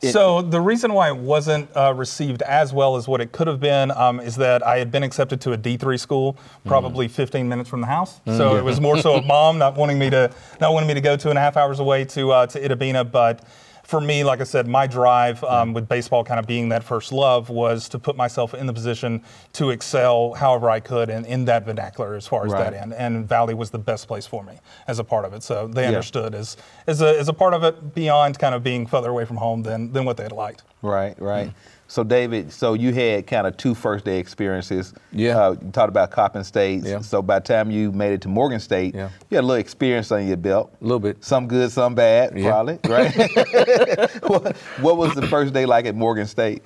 It- 0.03 0.13
so 0.13 0.43
the 0.43 0.61
reason 0.61 0.93
why 0.93 1.09
it 1.09 1.17
wasn't 1.17 1.69
uh, 1.77 1.95
received 1.95 2.43
as 2.43 2.73
well 2.75 2.97
as 2.97 3.09
what 3.09 3.21
it 3.23 3.33
could 3.33 3.47
have 3.47 3.61
been 3.61 3.91
um, 3.93 4.21
is 4.21 4.37
that 4.37 4.67
I 4.67 4.79
had 4.79 4.91
been 4.91 5.03
accepted 5.03 5.41
to 5.43 5.53
a 5.53 5.57
D3 5.57 5.99
school, 5.99 6.37
probably 6.67 7.09
15 7.09 7.49
minutes 7.49 7.71
from 7.71 7.81
the 7.81 7.87
house. 7.87 8.21
So 8.27 8.57
it 8.57 8.65
was 8.65 8.81
more 8.81 8.99
so 8.99 9.15
a 9.15 9.23
mom 9.23 9.59
not 9.59 9.77
wanting 9.77 9.99
me 9.99 10.11
to 10.11 10.31
not 10.61 10.73
wanting 10.75 10.89
me 10.89 10.95
to 10.95 11.01
go 11.01 11.17
two 11.17 11.31
and 11.31 11.39
a 11.39 11.41
half 11.41 11.57
hours 11.57 11.79
away 11.81 12.05
to 12.07 12.33
uh, 12.33 12.47
to 12.49 12.61
Itta 12.61 12.79
Bena, 12.79 13.05
but. 13.05 13.41
For 13.85 14.01
me, 14.01 14.25
like 14.25 14.41
I 14.41 14.45
said, 14.45 14.67
my 14.67 14.87
drive 14.87 15.45
um, 15.45 15.75
with 15.75 15.87
baseball 15.89 16.25
kind 16.25 16.41
of 16.41 16.47
being 16.47 16.71
that 16.71 16.83
first 16.83 17.13
love 17.13 17.51
was 17.51 17.87
to 17.91 17.99
put 17.99 18.17
myself 18.17 18.55
in 18.55 18.67
the 18.67 18.73
position 18.73 19.23
to 19.53 19.71
excel 19.71 20.33
however 20.33 20.71
I 20.71 20.81
could 20.81 21.11
in, 21.11 21.27
in 21.27 21.45
that 21.45 21.67
vernacular 21.67 22.15
as 22.15 22.27
far 22.27 22.47
as 22.47 22.53
Right. 22.53 22.71
that 22.71 22.75
end. 22.75 22.95
And 22.95 23.29
Valley 23.29 23.53
was 23.53 23.71
the 23.71 23.79
best 23.79 24.09
place 24.09 24.27
for 24.27 24.43
me 24.43 24.55
as 24.89 24.99
a 24.99 25.05
part 25.05 25.27
of 25.27 25.35
it. 25.35 25.43
So 25.43 25.69
they 25.69 25.83
Yeah. 25.83 25.89
understood 25.89 26.35
as, 26.35 26.57
as, 26.87 27.03
a, 27.03 27.19
as 27.19 27.29
a 27.29 27.35
part 27.35 27.53
of 27.53 27.63
it 27.63 27.95
beyond 27.95 28.39
kind 28.39 28.55
of 28.55 28.63
being 28.63 28.87
further 28.87 29.11
away 29.11 29.27
from 29.27 29.37
home 29.37 29.63
than, 29.63 29.93
than 29.93 30.07
what 30.07 30.17
they 30.17 30.23
had 30.25 30.33
liked. 30.33 30.63
right? 30.81 31.15
Right. 31.21 31.49
Mm-hmm. 31.49 31.59
So, 31.87 32.03
David, 32.03 32.51
so 32.51 32.73
you 32.75 32.93
had 32.93 33.27
kind 33.27 33.47
of 33.47 33.57
two 33.57 33.75
first 33.75 34.05
day 34.05 34.19
experiences. 34.19 34.95
Yeah. 35.13 35.39
Uh, 35.39 35.51
you 35.53 35.71
talked 35.71 35.91
about 35.91 36.11
Coppin 36.11 36.43
State. 36.43 36.83
Yeah. 36.83 37.01
So, 37.01 37.21
by 37.23 37.39
the 37.41 37.45
time 37.47 37.71
you 37.71 37.93
made 37.93 38.13
it 38.13 38.23
to 38.23 38.29
Morgan 38.29 38.59
State, 38.59 38.95
Yeah. 38.95 39.11
you 39.31 39.37
had 39.37 39.45
a 39.45 39.47
little 39.47 39.61
experience 39.61 40.11
on 40.11 40.27
your 40.27 40.39
belt. 40.39 40.75
A 40.81 40.85
little 40.85 40.99
bit. 40.99 41.23
Some 41.23 41.47
good, 41.47 41.71
some 41.71 41.95
bad, 41.95 42.37
Yeah. 42.37 42.51
probably, 42.51 42.79
right? 42.89 43.13
what, 44.25 44.57
what 44.81 44.97
was 44.97 45.15
the 45.15 45.27
first 45.29 45.53
day 45.53 45.67
like 45.67 45.85
at 45.87 45.95
Morgan 45.95 46.27
State? 46.27 46.63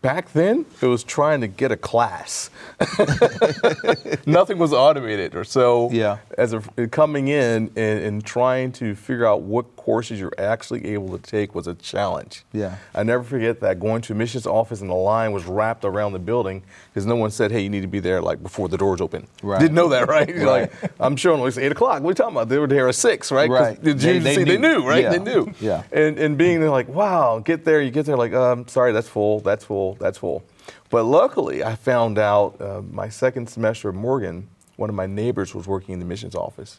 Back 0.00 0.32
then, 0.32 0.64
it 0.80 0.86
was 0.86 1.02
trying 1.02 1.40
to 1.40 1.48
get 1.48 1.72
a 1.72 1.76
class. 1.76 2.50
Nothing 4.26 4.58
was 4.58 4.72
automated, 4.72 5.34
or 5.34 5.42
so. 5.42 5.90
Yeah. 5.90 6.18
As 6.36 6.52
a, 6.52 6.60
coming 6.92 7.26
in 7.26 7.72
and, 7.74 8.00
and 8.04 8.24
trying 8.24 8.70
to 8.72 8.94
figure 8.94 9.26
out 9.26 9.42
what 9.42 9.74
courses 9.88 10.20
you're 10.20 10.34
actually 10.36 10.84
able 10.92 11.16
to 11.16 11.22
take 11.30 11.54
was 11.54 11.66
a 11.66 11.72
challenge. 11.74 12.44
Yeah. 12.52 12.76
I 12.94 13.02
never 13.04 13.24
forget 13.24 13.60
that 13.60 13.80
going 13.80 14.02
to 14.02 14.12
admissions 14.12 14.46
office 14.46 14.82
and 14.82 14.90
the 14.90 14.94
line 14.94 15.32
was 15.32 15.46
wrapped 15.46 15.82
around 15.82 16.12
the 16.12 16.18
building 16.18 16.62
because 16.90 17.06
no 17.06 17.16
one 17.16 17.30
said, 17.30 17.50
"Hey, 17.50 17.62
you 17.62 17.70
need 17.70 17.80
to 17.80 17.86
be 17.88 17.98
there 18.00 18.20
like 18.20 18.42
before 18.42 18.68
the 18.68 18.76
doors 18.76 19.00
open." 19.00 19.26
Right. 19.42 19.58
Didn't 19.60 19.74
know 19.76 19.88
that, 19.88 20.06
right? 20.08 20.28
Right. 20.36 20.44
Like 20.46 20.72
I'm 21.00 21.16
showing 21.16 21.40
it's 21.48 21.56
eight 21.56 21.72
o'clock. 21.72 22.02
What 22.02 22.08
are 22.08 22.10
you 22.10 22.14
talking 22.22 22.36
about? 22.36 22.50
They 22.50 22.58
were 22.58 22.66
there 22.66 22.86
at 22.88 22.94
six, 22.96 23.32
right? 23.32 23.48
'Cause 23.48 23.60
Right. 23.60 23.82
The 23.82 23.94
They- 23.94 24.18
they 24.18 24.34
see, 24.34 24.44
they 24.44 24.58
knew. 24.58 24.80
knew, 24.80 24.86
right? 24.86 25.04
Yeah. 25.04 25.10
They 25.16 25.20
knew. 25.30 25.42
Yeah. 25.58 25.84
And 25.90 26.18
and 26.18 26.36
being 26.36 26.60
there 26.60 26.70
like, 26.80 26.88
wow, 26.88 27.38
get 27.38 27.64
there, 27.64 27.80
you 27.80 27.90
get 27.90 28.04
there 28.04 28.18
like, 28.24 28.34
um, 28.34 28.68
sorry, 28.68 28.92
that's 28.92 29.08
full, 29.08 29.40
that's 29.40 29.64
full, 29.64 29.94
that's 29.94 30.18
full. 30.18 30.42
But 30.90 31.04
luckily, 31.04 31.64
I 31.64 31.74
found 31.76 32.18
out 32.18 32.60
uh, 32.60 32.82
my 33.02 33.08
second 33.08 33.48
semester 33.48 33.88
at 33.88 33.94
Morgan, 33.94 34.48
one 34.76 34.90
of 34.90 34.94
my 34.96 35.06
neighbors 35.06 35.54
was 35.54 35.66
working 35.66 35.94
in 35.94 35.98
the 35.98 36.04
missions 36.06 36.34
office, 36.34 36.78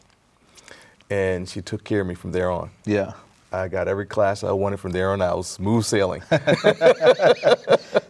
and 1.10 1.48
she 1.48 1.60
took 1.60 1.84
care 1.84 2.00
of 2.00 2.06
me 2.06 2.14
from 2.14 2.32
there 2.32 2.50
on. 2.50 2.70
Yeah. 2.86 3.12
I 3.52 3.66
got 3.66 3.88
every 3.88 4.06
class 4.06 4.44
I 4.44 4.52
wanted 4.52 4.78
from 4.78 4.92
there 4.92 5.10
on 5.10 5.20
out. 5.20 5.34
It 5.34 5.36
was 5.38 5.48
smooth 5.48 5.84
sailing. 5.84 6.22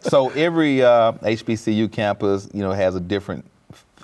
so 0.01 0.29
every 0.31 0.83
uh, 0.83 1.13
HBCU 1.13 1.91
campus, 1.91 2.49
you 2.53 2.63
know, 2.63 2.73
has 2.73 2.95
a 2.95 3.01
different 3.01 3.47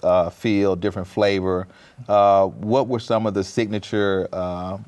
uh, 0.03 0.31
feel, 0.31 0.76
different 0.76 1.07
flavor. 1.07 1.67
Uh, 2.09 2.47
what 2.47 2.88
were 2.88 3.00
some 3.00 3.26
of 3.26 3.35
the 3.35 3.45
signature 3.45 4.29
uh, 4.33 4.79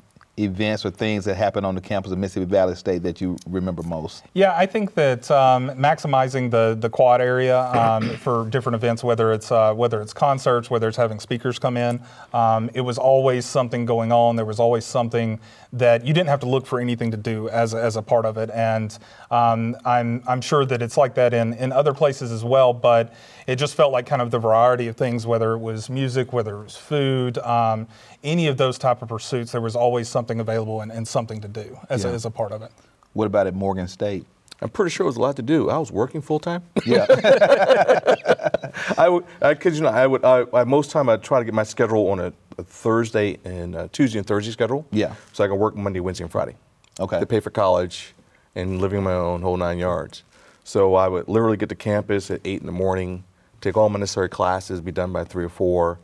events 0.43 0.85
or 0.85 0.91
things 0.91 1.25
that 1.25 1.35
happened 1.35 1.65
on 1.65 1.75
the 1.75 1.81
campus 1.81 2.11
of 2.11 2.17
Mississippi 2.17 2.45
Valley 2.45 2.75
State 2.75 3.03
that 3.03 3.21
you 3.21 3.37
remember 3.47 3.83
most? 3.83 4.23
Yeah, 4.33 4.55
I 4.55 4.65
think 4.65 4.93
that 4.95 5.29
um, 5.31 5.69
maximizing 5.71 6.49
the 6.51 6.77
the 6.79 6.89
quad 6.89 7.21
area 7.21 7.59
um, 7.73 8.09
for 8.17 8.45
different 8.49 8.75
events, 8.75 9.03
whether 9.03 9.31
it's 9.31 9.51
uh, 9.51 9.73
whether 9.73 10.01
it's 10.01 10.13
concerts, 10.13 10.69
whether 10.69 10.87
it's 10.87 10.97
having 10.97 11.19
speakers 11.19 11.59
come 11.59 11.77
in, 11.77 12.01
um, 12.33 12.69
it 12.73 12.81
was 12.81 12.97
always 12.97 13.45
something 13.45 13.85
going 13.85 14.11
on. 14.11 14.35
There 14.35 14.45
was 14.45 14.59
always 14.59 14.85
something 14.85 15.39
that 15.73 16.05
you 16.05 16.13
didn't 16.13 16.29
have 16.29 16.39
to 16.39 16.47
look 16.47 16.65
for 16.65 16.79
anything 16.79 17.11
to 17.11 17.17
do 17.17 17.47
as, 17.49 17.75
as 17.75 17.95
a 17.95 18.01
part 18.01 18.25
of 18.25 18.37
it. 18.37 18.49
And 18.51 18.97
um, 19.29 19.75
I'm 19.85 20.23
I'm 20.27 20.41
sure 20.41 20.65
that 20.65 20.81
it's 20.81 20.97
like 20.97 21.15
that 21.15 21.33
in 21.33 21.53
in 21.53 21.71
other 21.71 21.93
places 21.93 22.31
as 22.31 22.43
well. 22.43 22.73
But 22.73 23.13
it 23.49 23.55
just 23.55 23.73
felt 23.73 23.91
like 23.91 24.05
kind 24.05 24.21
of 24.21 24.29
the 24.29 24.37
variety 24.37 24.87
of 24.87 24.95
things, 24.95 25.25
whether 25.25 25.53
it 25.53 25.57
was 25.57 25.89
music, 25.89 26.31
whether 26.31 26.59
it 26.59 26.63
was 26.63 26.75
food, 26.75 27.39
um, 27.39 27.87
any 28.23 28.45
of 28.45 28.57
those 28.57 28.77
type 28.77 29.01
of 29.01 29.09
pursuits. 29.09 29.51
There 29.51 29.59
was 29.59 29.75
always 29.75 30.07
something 30.07 30.39
available 30.39 30.81
and, 30.81 30.91
and 30.91 31.07
something 31.07 31.41
to 31.41 31.47
do 31.47 31.79
as, 31.89 32.05
a, 32.05 32.09
as 32.09 32.25
a 32.25 32.29
part 32.29 32.51
of 32.51 32.61
it. 32.61 32.71
What 33.13 33.25
about 33.25 33.47
at 33.47 33.55
Morgan 33.55 33.87
State? 33.87 34.27
I'm 34.61 34.69
pretty 34.69 34.91
sure 34.91 35.05
it 35.05 35.07
was 35.07 35.17
a 35.17 35.21
lot 35.21 35.35
to 35.37 35.41
do. 35.41 35.71
I 35.71 35.79
was 35.79 35.91
working 35.91 36.21
full 36.21 36.39
time. 36.39 36.61
Yeah. 36.85 37.07
I 38.97 39.09
would, 39.09 39.25
I 39.41 39.55
kid 39.55 39.73
you 39.73 39.81
not, 39.81 39.95
I 39.95 40.05
would, 40.05 40.23
I, 40.23 40.45
I, 40.53 40.63
most 40.65 40.91
time 40.91 41.09
I'd 41.09 41.23
try 41.23 41.39
to 41.39 41.45
get 41.45 41.55
my 41.55 41.63
schedule 41.63 42.07
on 42.11 42.19
a, 42.19 42.31
a 42.59 42.63
Thursday 42.63 43.39
and 43.45 43.75
uh 43.75 43.87
Tuesday 43.91 44.19
and 44.19 44.27
Thursday 44.27 44.51
schedule. 44.51 44.85
Yeah. 44.91 45.15
So 45.33 45.43
I 45.43 45.47
can 45.47 45.57
work 45.57 45.75
Monday, 45.75 46.01
Wednesday, 46.01 46.25
and 46.25 46.31
Friday. 46.31 46.55
Okay. 46.99 47.19
To 47.19 47.25
pay 47.25 47.39
for 47.39 47.49
college 47.49 48.13
and 48.53 48.79
living 48.79 48.99
on 48.99 49.05
my 49.05 49.13
own 49.13 49.41
whole 49.41 49.57
nine 49.57 49.79
yards. 49.79 50.23
So 50.65 50.93
I 50.93 51.07
would 51.07 51.27
literally 51.27 51.57
get 51.57 51.69
to 51.69 51.75
campus 51.75 52.29
at 52.29 52.41
eight 52.45 52.59
in 52.59 52.67
the 52.67 52.71
morning, 52.71 53.23
take 53.61 53.77
all 53.77 53.89
my 53.89 53.99
necessary 53.99 54.29
classes, 54.29 54.81
be 54.81 54.91
done 54.91 55.11
by 55.11 55.23
three 55.23 55.43
or 55.43 55.49
four, 55.49 55.99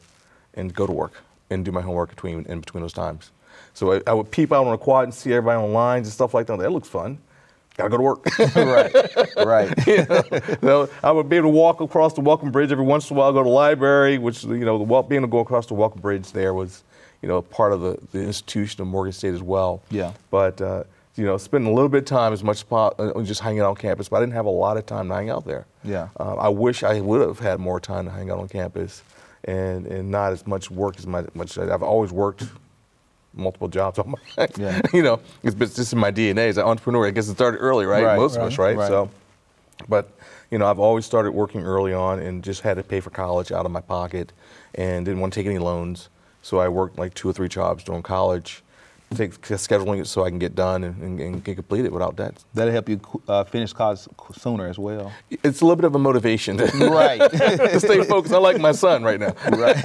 and 0.54 0.74
go 0.74 0.86
to 0.86 0.94
work 0.94 1.22
and 1.50 1.64
do 1.64 1.72
my 1.72 1.82
homework 1.82 2.10
between 2.10 2.46
in 2.46 2.60
between 2.60 2.82
those 2.82 2.94
times. 2.94 3.32
So 3.74 3.94
I, 3.94 4.02
I 4.08 4.14
would 4.14 4.32
peep 4.32 4.52
out 4.52 4.66
on 4.66 4.72
the 4.72 4.78
quad 4.78 5.06
and 5.06 5.14
see 5.14 5.34
everybody 5.34 5.62
on 5.62 5.74
lines 5.74 6.08
and 6.08 6.14
stuff 6.14 6.34
like 6.34 6.48
that. 6.48 6.60
That 6.60 6.72
looks 6.72 6.88
fun. 6.88 7.20
Gotta 7.78 7.90
go 7.90 7.98
to 7.98 8.04
work. 8.04 8.26
right, 8.56 9.36
right. 9.46 9.88
you 9.88 10.58
know, 10.62 10.88
I 11.04 11.12
would 11.12 11.28
be 11.28 11.36
able 11.36 11.50
to 11.50 11.56
walk 11.56 11.82
across 11.82 12.14
the 12.14 12.22
Welcome 12.22 12.52
Bridge 12.52 12.72
every 12.72 12.86
once 12.86 13.10
in 13.10 13.18
a 13.18 13.20
while, 13.20 13.34
go 13.34 13.40
to 13.40 13.44
the 13.44 13.50
library, 13.50 14.18
which, 14.18 14.46
you 14.46 14.60
know, 14.60 14.78
the, 14.78 15.02
being 15.04 15.22
able 15.22 15.28
to 15.28 15.32
go 15.32 15.40
across 15.40 15.66
the 15.66 15.74
Welcome 15.74 16.00
Bridge 16.00 16.32
there 16.32 16.54
was, 16.54 16.84
you 17.22 17.28
know, 17.28 17.42
part 17.42 17.74
of 17.74 17.82
the, 17.82 18.00
the 18.14 18.22
institution 18.22 18.82
of 18.82 18.88
Morgan 18.88 19.12
State 19.12 19.34
as 19.34 19.42
well. 19.42 19.84
Yeah. 19.92 20.14
But, 20.32 20.62
uh, 20.62 20.86
you 21.16 21.26
know, 21.26 21.38
spending 21.38 21.72
a 21.72 21.74
little 21.74 21.90
bit 21.90 22.00
of 22.00 22.06
time 22.06 22.34
as 22.34 22.44
much 22.44 22.58
as 22.58 22.64
po- 22.64 22.94
uh, 23.00 23.22
just 23.24 23.42
hanging 23.42 23.62
out 23.62 23.70
on 23.70 23.76
campus, 23.76 24.10
but 24.10 24.18
I 24.18 24.20
didn't 24.20 24.34
have 24.34 24.46
a 24.46 24.50
lot 24.50 24.78
of 24.78 24.86
time 24.86 25.08
to 25.08 25.16
hang 25.16 25.30
out 25.30 25.46
there. 25.46 25.66
Yeah. 25.84 26.10
Uh, 26.20 26.36
I 26.36 26.50
wish 26.50 26.84
I 26.84 27.00
would 27.00 27.22
have 27.22 27.40
had 27.40 27.60
more 27.60 27.80
time 27.80 28.06
to 28.06 28.12
hang 28.12 28.30
out 28.30 28.40
on 28.40 28.50
campus 28.50 29.02
and, 29.46 29.88
and 29.88 30.12
not 30.12 30.34
as 30.34 30.46
much 30.46 30.70
work 30.70 30.98
as 30.98 31.08
my, 31.08 31.24
much. 31.34 31.58
I've 31.58 31.84
always 31.84 32.12
worked 32.12 32.44
multiple 33.34 33.68
jobs 33.68 34.00
all 34.00 34.06
my 34.06 34.18
life. 34.38 34.58
Yeah. 34.58 34.82
you 34.94 35.04
know, 35.04 35.20
it's 35.44 35.56
been- 35.56 35.70
just 35.70 35.94
in 35.94 36.00
my 36.00 36.12
DNA 36.12 36.50
as 36.50 36.58
an 36.58 36.66
entrepreneur. 36.66 37.08
I 37.08 37.12
guess 37.12 37.30
it 37.30 37.36
started 37.36 37.60
early, 37.60 37.86
right? 37.86 38.04
Right, 38.04 38.18
Most 38.18 38.36
of 38.36 38.44
us, 38.44 38.58
right? 38.58 38.76
right. 38.76 38.88
So, 38.88 39.10
but 39.88 40.12
you 40.52 40.58
know, 40.58 40.68
I've 40.68 40.80
always 40.80 41.06
started 41.06 41.32
working 41.32 41.64
early 41.64 41.94
on 41.94 42.20
and 42.20 42.44
just 42.44 42.62
had 42.62 42.76
to 42.78 42.84
pay 42.84 43.00
for 43.00 43.10
college 43.10 43.52
out 43.52 43.66
of 43.66 43.72
my 43.72 43.82
pocket 43.82 44.32
and 44.74 45.06
didn't 45.06 45.20
want 45.22 45.34
to 45.34 45.40
take 45.40 45.48
any 45.48 45.60
loans. 45.60 46.10
So 46.42 46.60
I 46.60 46.68
worked 46.68 47.00
like 47.00 47.14
two 47.14 47.30
or 47.30 47.34
three 47.34 47.48
jobs 47.48 47.84
during 47.84 48.04
college, 48.04 48.64
take, 49.16 49.40
scheduling 49.42 50.00
it 50.02 50.08
so 50.08 50.24
I 50.26 50.30
can 50.30 50.40
get 50.40 50.56
done 50.56 50.84
and, 50.84 51.02
and, 51.02 51.20
and 51.20 51.44
get 51.44 51.56
completed 51.56 51.92
without 51.92 52.16
debt. 52.16 52.44
That'll 52.54 52.72
help 52.74 52.90
you 52.90 53.00
uh, 53.28 53.44
finish 53.44 53.74
college 53.74 54.02
sooner 54.38 54.68
as 54.68 54.78
well. 54.78 55.12
It's 55.30 55.62
a 55.62 55.66
little 55.66 55.76
bit 55.76 55.86
of 55.86 55.96
a 55.96 56.00
motivation 56.00 56.58
to, 56.58 56.66
Right. 56.90 57.20
to 57.32 57.80
stay 57.80 58.04
focused. 58.04 58.34
I 58.34 58.38
like 58.38 58.60
my 58.60 58.72
son 58.72 59.04
right 59.04 59.20
now. 59.20 59.34
right. 59.50 59.82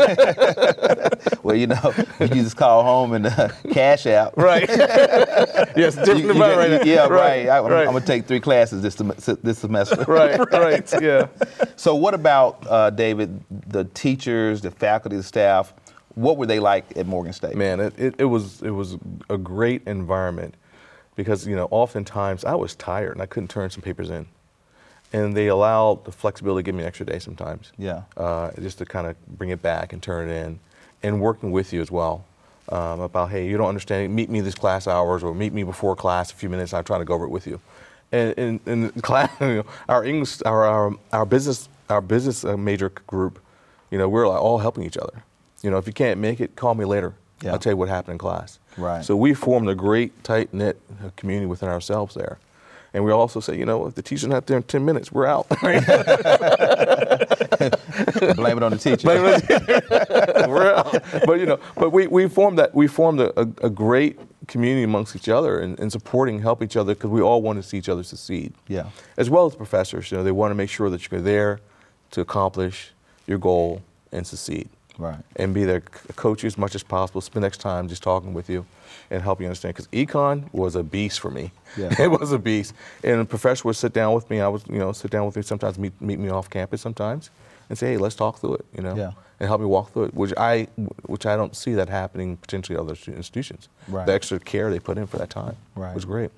well, 1.43 1.57
you 1.57 1.67
know, 1.67 1.95
you 2.21 2.29
just 2.29 2.57
call 2.57 2.83
home 2.83 3.13
and 3.13 3.27
uh, 3.27 3.49
cash 3.73 4.07
out. 4.07 4.37
Right. 4.37 4.69
yes, 4.69 5.95
different 5.97 6.19
You- 6.21 6.35
you 6.35 6.41
right 6.43 6.71
now. 6.71 6.83
yeah, 6.85 7.07
right. 7.07 7.49
I, 7.49 7.59
am 7.59 7.67
right. 7.67 7.85
gonna 7.87 8.01
take 8.01 8.27
three 8.27 8.41
classes 8.41 8.83
this 8.83 8.95
sem- 8.95 9.39
this 9.43 9.59
semester. 9.59 10.05
right, 10.09 10.39
right, 10.53 11.03
yeah. 11.03 11.29
So, 11.77 11.95
what 11.95 12.15
about 12.15 12.67
uh, 12.69 12.91
David? 12.91 13.43
The 13.69 13.85
teachers, 13.85 14.61
the 14.61 14.71
faculty, 14.71 15.17
the 15.17 15.23
staff. 15.23 15.73
What 16.15 16.37
were 16.37 16.47
they 16.47 16.61
like 16.61 16.97
at 16.97 17.07
Morgan 17.07 17.33
State? 17.33 17.57
Man, 17.57 17.81
it, 17.81 17.99
it, 17.99 18.15
it 18.19 18.25
was 18.25 18.63
it 18.63 18.71
was 18.71 18.97
a 19.29 19.39
great 19.39 19.83
environment 19.87 20.55
because 21.17 21.47
you 21.47 21.55
know 21.55 21.69
oftentimes 21.71 22.45
I 22.45 22.55
was 22.55 22.75
tired 22.75 23.13
and 23.13 23.23
I 23.23 23.27
couldn't 23.27 23.49
turn 23.49 23.71
some 23.71 23.83
papers 23.83 24.11
in, 24.11 24.27
and 25.13 25.37
they 25.37 25.49
allowed 25.49 26.05
the 26.05 26.13
flexibility 26.13 26.63
to 26.63 26.67
give 26.67 26.75
me 26.75 26.83
an 26.83 26.89
extra 26.89 27.07
day 27.07 27.19
sometimes. 27.19 27.73
Yeah. 27.79 28.03
Uh, 28.17 28.51
just 28.61 28.79
to 28.79 28.87
kind 28.87 29.07
of 29.07 29.17
bring 29.39 29.51
it 29.51 29.63
back 29.63 29.93
and 29.93 30.03
turn 30.03 30.29
it 30.29 30.33
in, 30.33 30.61
and 31.03 31.21
working 31.21 31.51
with 31.51 31.73
you 31.73 31.81
as 31.81 31.91
well. 31.91 32.25
Um, 32.69 33.01
about 33.01 33.31
hey, 33.31 33.49
you 33.49 33.57
don't 33.57 33.69
understand. 33.69 34.15
Meet 34.15 34.31
me 34.31 34.41
this 34.41 34.55
class 34.55 34.87
hours 34.87 35.25
or 35.25 35.35
meet 35.35 35.53
me 35.53 35.65
before 35.65 35.97
class 35.97 36.31
a 36.31 36.35
few 36.35 36.49
minutes. 36.49 36.73
I'm 36.73 36.85
trying 36.85 37.01
to 37.01 37.05
go 37.05 37.15
over 37.15 37.25
it 37.25 37.31
with 37.31 37.47
you. 37.47 37.61
And 38.13 38.33
in, 38.35 38.61
in 38.67 38.91
class, 39.03 39.31
you 39.41 39.47
know, 39.47 39.65
our 39.89 40.05
English, 40.05 40.41
our, 40.45 40.65
our 40.65 40.95
our 41.13 41.27
business, 41.27 41.69
our 41.89 42.01
business 42.01 42.45
uh, 42.45 42.57
major 42.57 42.91
group, 43.07 43.41
you 43.91 43.99
know, 43.99 44.09
we're 44.09 44.29
like 44.29 44.41
all 44.41 44.59
helping 44.59 44.85
each 44.85 44.97
other. 44.97 45.25
You 45.63 45.71
know, 45.71 45.79
if 45.79 45.87
you 45.87 45.93
can't 45.93 46.21
make 46.21 46.41
it, 46.41 46.57
call 46.57 46.75
me 46.75 46.85
later. 46.85 47.15
Yeah. 47.43 47.53
I'll 47.53 47.59
tell 47.59 47.73
you 47.73 47.77
what 47.77 47.89
happened 47.89 48.13
in 48.13 48.19
class. 48.19 48.59
Right. 48.77 49.05
So 49.05 49.17
we 49.17 49.35
formed 49.35 49.69
a 49.69 49.75
great, 49.75 50.25
tight 50.25 50.53
knit 50.53 50.81
community 51.17 51.47
within 51.47 51.69
ourselves 51.69 52.15
there. 52.15 52.39
And 52.93 53.05
we 53.05 53.13
also 53.13 53.39
say, 53.39 53.57
you 53.57 53.65
know, 53.65 53.87
if 53.87 53.95
the 53.95 54.03
teacher's 54.03 54.29
not 54.29 54.47
there 54.47 54.57
in 54.57 54.65
10 54.65 54.85
minutes, 54.85 55.13
we're 55.13 55.27
out. 55.27 55.49
Blame 55.59 55.69
it 58.57 58.63
on 58.65 58.73
the 58.73 58.79
teacher. 58.81 59.07
we're 60.49 60.75
out. 60.75 60.93
But, 61.25 61.39
you 61.39 61.47
know, 61.47 61.61
but 61.77 61.91
we, 61.91 62.09
we 62.09 62.29
formed 62.29 62.59
that, 62.59 62.75
we 62.75 62.89
formed 62.89 63.21
a, 63.21 63.41
a, 63.41 63.43
a 63.63 63.71
great 63.71 64.19
community 64.49 64.83
amongst 64.83 65.15
each 65.15 65.29
other 65.29 65.61
and, 65.61 65.79
and 65.79 65.93
supporting, 65.93 66.41
help 66.41 66.63
each 66.63 66.77
other 66.77 66.95
because 66.95 67.11
we 67.11 67.21
all 67.21 67.43
want 67.43 67.63
to 67.63 67.69
see 67.69 67.79
each 67.79 67.89
other 67.89 68.03
succeed. 68.03 68.53
Yeah. 68.67 68.91
As 69.17 69.31
well 69.31 69.47
as 69.47 69.55
professors, 69.55 70.11
you 70.11 70.19
know, 70.19 70.25
they 70.25 70.33
want 70.33 70.51
to 70.51 70.57
make 70.57 70.71
sure 70.71 70.91
that 70.91 71.11
you're 71.11 71.21
there 71.21 71.61
to 72.11 72.21
accomplish 72.21 72.91
your 73.29 73.39
goal 73.39 73.83
and 74.11 74.27
succeed. 74.27 74.69
Right. 75.01 75.19
and 75.37 75.55
be 75.55 75.65
there 75.65 75.81
coach 76.17 76.43
you 76.43 76.47
as 76.47 76.59
much 76.59 76.75
as 76.75 76.83
possible. 76.83 77.21
Spend 77.21 77.43
next 77.43 77.59
time 77.59 77.89
just 77.89 78.03
talking 78.03 78.35
with 78.35 78.49
you 78.51 78.67
and 79.11 79.23
help 79.23 79.41
you 79.41 79.47
understand. 79.47 79.75
Because 79.75 79.89
econ 79.89 80.53
was 80.53 80.77
a 80.77 80.83
beast 80.83 81.21
for 81.21 81.31
me. 81.31 81.53
Yeah. 81.77 81.95
it 81.99 82.11
was 82.11 82.33
a 82.33 82.39
beast. 82.39 82.75
And 83.03 83.21
the 83.21 83.25
professor 83.25 83.67
would 83.67 83.77
sit 83.77 83.93
down 83.93 84.15
with 84.15 84.29
me. 84.31 84.41
I 84.41 84.49
would, 84.49 84.63
you 84.69 84.79
know, 84.79 84.93
sit 84.93 85.11
down 85.11 85.27
with 85.27 85.37
me. 85.37 85.43
Sometimes 85.43 85.79
meet 85.79 85.99
meet 86.01 86.19
me 86.19 86.29
off 86.29 86.51
campus. 86.51 86.81
Sometimes 86.83 87.31
and 87.69 87.79
say, 87.79 87.93
hey, 87.93 87.97
let's 87.99 88.15
talk 88.17 88.39
through 88.41 88.55
it. 88.55 88.67
You 88.77 88.83
know, 88.83 88.95
Yeah. 88.97 89.13
and 89.39 89.49
help 89.49 89.61
me 89.61 89.67
walk 89.67 89.93
through 89.93 90.05
it. 90.05 90.15
Which 90.15 90.35
I 90.37 90.67
which 91.07 91.25
I 91.27 91.37
don't 91.37 91.55
see 91.57 91.73
that 91.75 91.89
happening 91.89 92.37
potentially 92.37 92.77
at 92.77 92.83
other 92.83 92.97
institutions. 93.07 93.69
Right. 93.89 94.07
The 94.07 94.13
extra 94.13 94.39
care 94.39 94.71
they 94.71 94.81
put 94.81 94.99
in 94.99 95.07
for 95.07 95.17
that 95.19 95.31
time 95.31 95.57
Right. 95.75 95.95
was 95.95 96.05
great. 96.05 96.31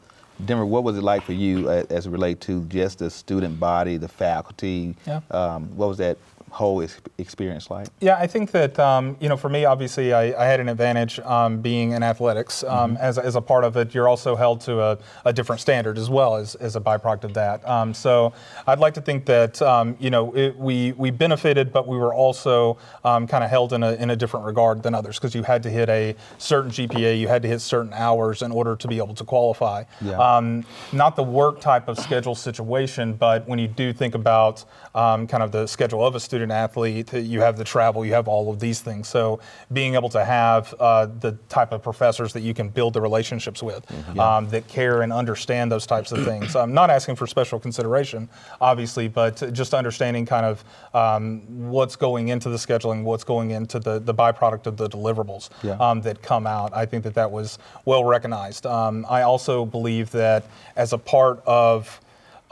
Denver, 0.45 0.65
what 0.67 0.83
was 0.83 0.97
it 0.97 1.03
like 1.03 1.23
for 1.23 1.35
you 1.35 1.69
uh, 1.69 1.85
as 1.91 2.07
it 2.07 2.11
relate 2.11 2.41
to 2.43 2.63
just 2.65 2.99
the 2.99 3.11
student 3.11 3.61
body, 3.61 3.97
the 3.97 4.09
faculty? 4.09 4.97
Yeah. 5.07 5.21
Um, 5.31 5.77
what 5.77 5.89
was 5.89 5.99
that 5.99 6.17
whole 6.53 6.83
ex- 6.83 7.01
experience 7.17 7.71
like? 7.71 7.89
Yeah, 8.01 8.17
I 8.17 8.27
think 8.27 8.51
that 8.51 8.79
um, 8.79 9.17
you 9.21 9.29
know, 9.29 9.37
for 9.37 9.49
me, 9.49 9.65
obviously, 9.65 10.13
I, 10.13 10.41
I 10.41 10.47
had 10.47 10.61
an 10.61 10.69
advantage 10.69 11.19
um, 11.21 11.61
being 11.61 11.93
in 11.93 12.03
athletics. 12.03 12.63
Um, 12.63 12.97
as, 12.99 13.19
as 13.19 13.37
a 13.37 13.41
part 13.41 13.65
of 13.65 13.77
it, 13.77 13.95
you're 13.95 14.09
also 14.09 14.37
held 14.37 14.61
to 14.63 14.81
a, 14.81 14.99
a 15.25 15.33
different 15.33 15.61
standard 15.61 15.97
as 15.97 16.11
well 16.11 16.37
as, 16.37 16.55
as 16.57 16.77
a 16.77 16.81
byproduct 16.81 17.25
of 17.25 17.35
that. 17.35 17.67
Um, 17.67 17.95
so 17.95 18.35
I'd 18.67 18.79
like 18.79 18.95
to 18.95 19.01
think 19.01 19.25
that 19.27 19.63
um, 19.63 19.97
you 19.99 20.11
know 20.11 20.37
it, 20.37 20.57
we 20.57 20.93
we 20.93 21.11
benefited, 21.11 21.73
but 21.73 21.89
we 21.89 21.97
were 21.97 22.15
also 22.15 22.77
um, 23.03 23.27
kind 23.27 23.43
of 23.43 23.51
held 23.51 23.73
in 23.73 23.83
a 23.83 23.95
in 23.95 24.11
a 24.11 24.17
different 24.17 24.45
regard 24.45 24.83
than 24.83 24.95
others 24.95 25.19
because 25.19 25.35
you 25.35 25.43
had 25.43 25.63
to 25.63 25.71
hit 25.71 25.89
a 25.89 26.15
certain 26.37 26.71
GPA, 26.71 27.19
you 27.19 27.29
had 27.29 27.43
to 27.43 27.49
hit 27.49 27.61
certain 27.61 27.93
hours 27.95 28.43
in 28.43 28.53
order 28.53 28.77
to 28.77 28.89
be 28.89 28.99
able 28.99 29.15
to 29.15 29.25
qualify. 29.25 29.85
Yeah. 30.03 30.19
Um, 30.19 30.65
not 30.93 31.17
the 31.17 31.23
work 31.23 31.61
type 31.61 31.89
of 31.89 31.99
schedule 31.99 32.35
situation, 32.35 33.15
but 33.15 33.49
when 33.49 33.59
you 33.59 33.69
do 33.69 33.93
think 33.93 34.15
about 34.15 34.65
um, 34.95 35.27
kind 35.27 35.43
of 35.43 35.51
the 35.51 35.67
schedule 35.67 36.05
of 36.05 36.15
a 36.15 36.21
student 36.21 36.42
athlete, 36.51 37.13
you 37.13 37.41
have 37.41 37.57
the 37.57 37.65
travel, 37.65 38.05
you 38.05 38.15
have 38.15 38.27
all 38.29 38.51
of 38.51 38.59
these 38.61 38.81
things. 38.81 39.09
So 39.09 39.41
being 39.73 39.95
able 39.95 40.09
to 40.11 40.25
have 40.25 40.75
uh, 40.81 41.07
the 41.07 41.33
type 41.49 41.73
of 41.73 41.83
professors 41.83 42.33
that 42.33 42.41
you 42.41 42.53
can 42.55 42.69
build 42.69 42.95
the 42.95 43.01
relationships 43.01 43.63
with, 43.63 43.85
um, 44.19 44.49
that 44.49 44.67
care 44.69 45.03
and 45.03 45.13
understand 45.13 45.71
those 45.71 45.87
types 45.87 46.13
of 46.13 46.25
things. 46.25 46.57
I'm 46.57 46.75
not 46.75 46.91
asking 46.91 47.17
for 47.17 47.27
special 47.27 47.61
consideration, 47.61 48.29
obviously, 48.61 49.09
but 49.09 49.53
just 49.53 49.75
understanding 49.75 50.27
kind 50.27 50.47
of 50.47 50.65
um, 50.95 51.43
what's 51.71 51.97
going 51.97 52.29
into 52.29 52.49
the 52.49 52.57
scheduling, 52.57 53.05
what's 53.05 53.25
going 53.25 53.51
into 53.53 53.79
the, 53.79 53.99
the 53.99 54.15
byproduct 54.15 54.67
of 54.67 54.77
the 54.77 54.89
deliverables 54.89 55.51
Yeah. 55.63 55.77
um, 55.79 56.01
that 56.03 56.23
come 56.23 56.47
out. 56.47 56.75
I 56.75 56.87
think 56.87 57.05
that 57.05 57.15
that 57.15 57.31
was 57.31 57.59
well 57.85 58.05
recognized. 58.05 58.67
Um, 58.67 59.07
I 59.09 59.23
also 59.23 59.65
believe 59.65 60.11
that 60.13 60.45
as 60.77 60.93
a 60.93 60.99
part 60.99 61.43
of 61.47 62.01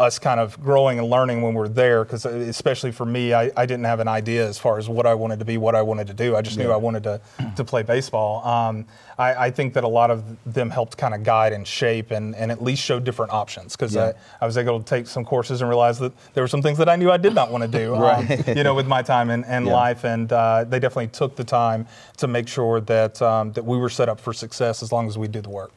us 0.00 0.18
kind 0.18 0.40
of 0.40 0.60
growing 0.62 0.98
and 0.98 1.10
learning 1.10 1.42
when 1.42 1.52
we're 1.52 1.68
there, 1.68 2.04
because 2.04 2.24
especially 2.24 2.90
for 2.90 3.04
me, 3.04 3.34
I, 3.34 3.50
I 3.54 3.66
didn't 3.66 3.84
have 3.84 4.00
an 4.00 4.08
idea 4.08 4.46
as 4.48 4.58
far 4.58 4.78
as 4.78 4.88
what 4.88 5.04
I 5.06 5.12
wanted 5.12 5.38
to 5.40 5.44
be, 5.44 5.58
what 5.58 5.74
I 5.74 5.82
wanted 5.82 6.06
to 6.06 6.14
do. 6.14 6.34
I 6.34 6.40
just 6.42 6.56
knew 6.56 6.72
I 6.72 6.76
wanted 6.76 7.02
to, 7.04 7.20
to 7.56 7.64
play 7.64 7.82
baseball. 7.82 8.44
Um, 8.46 8.86
I, 9.18 9.46
I 9.46 9.50
think 9.50 9.74
that 9.74 9.84
a 9.84 9.88
lot 9.88 10.10
of 10.10 10.24
them 10.50 10.70
helped 10.70 10.96
kind 10.96 11.12
of 11.12 11.22
guide 11.22 11.52
and 11.52 11.68
shape 11.68 12.12
and, 12.12 12.34
and 12.34 12.50
at 12.50 12.62
least 12.62 12.82
show 12.82 12.98
different 12.98 13.32
options 13.32 13.76
because 13.76 13.94
Yeah. 13.94 14.12
I, 14.40 14.44
I 14.44 14.46
was 14.46 14.56
able 14.56 14.78
to 14.80 14.84
take 14.86 15.06
some 15.06 15.22
courses 15.24 15.60
and 15.60 15.68
realize 15.68 15.98
that 15.98 16.12
there 16.32 16.42
were 16.42 16.48
some 16.48 16.62
things 16.62 16.78
that 16.78 16.88
I 16.88 16.96
knew 16.96 17.10
I 17.10 17.18
did 17.18 17.34
not 17.34 17.50
want 17.52 17.62
to 17.62 17.68
do, 17.68 17.94
um, 18.06 18.26
you 18.46 18.64
know, 18.64 18.74
with 18.74 18.86
my 18.86 19.02
time 19.02 19.28
and, 19.28 19.44
and 19.44 19.66
Yeah. 19.66 19.72
life. 19.74 20.04
And 20.04 20.32
uh, 20.32 20.64
they 20.64 20.78
definitely 20.80 21.08
took 21.08 21.36
the 21.36 21.44
time 21.44 21.86
to 22.16 22.26
make 22.26 22.48
sure 22.48 22.80
that, 22.80 23.20
um, 23.20 23.52
that 23.52 23.64
we 23.66 23.76
were 23.76 23.90
set 23.90 24.08
up 24.08 24.18
for 24.18 24.32
success 24.32 24.82
as 24.82 24.92
long 24.92 25.06
as 25.08 25.18
we 25.18 25.28
did 25.28 25.44
the 25.44 25.50
work. 25.50 25.72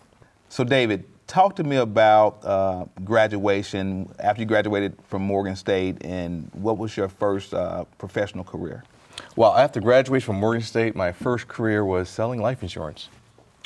So, 0.48 0.64
David, 0.64 1.04
talk 1.34 1.56
to 1.56 1.64
me 1.64 1.78
about 1.78 2.46
uh, 2.46 2.86
graduation 3.04 4.08
after 4.20 4.44
you 4.44 4.46
graduated 4.46 4.96
from 5.08 5.24
Morgan 5.24 5.56
State, 5.56 5.98
and 6.06 6.48
what 6.54 6.78
was 6.78 6.96
your 6.96 7.10
first 7.10 7.56
uh, 7.56 7.86
professional 7.98 8.44
career? 8.44 8.84
Well, 9.36 9.58
after 9.58 9.82
graduation 9.82 10.28
from 10.28 10.36
Morgan 10.36 10.62
State, 10.62 10.96
my 10.96 11.12
first 11.12 11.48
career 11.48 11.84
was 11.86 12.08
selling 12.08 12.40
life 12.40 12.62
insurance. 12.62 13.10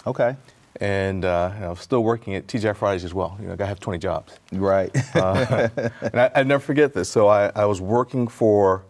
Okay. 0.06 0.38
And 0.80 1.26
uh, 1.26 1.52
I 1.60 1.68
was 1.68 1.82
still 1.82 2.04
working 2.06 2.36
at 2.36 2.48
TGI 2.48 2.74
Fridays 2.74 3.04
as 3.04 3.14
well. 3.14 3.38
You 3.42 3.48
know, 3.48 3.58
I 3.60 3.66
have 3.66 3.82
20 3.82 4.00
jobs. 4.00 4.40
Right. 4.54 4.96
Uh, 5.14 5.68
and 6.02 6.20
I, 6.22 6.32
I 6.36 6.44
never 6.44 6.64
forget 6.64 6.94
this. 6.94 7.10
So 7.10 7.28
I, 7.28 7.52
I 7.54 7.66
was 7.66 7.82
working 7.82 8.30
for, 8.30 8.86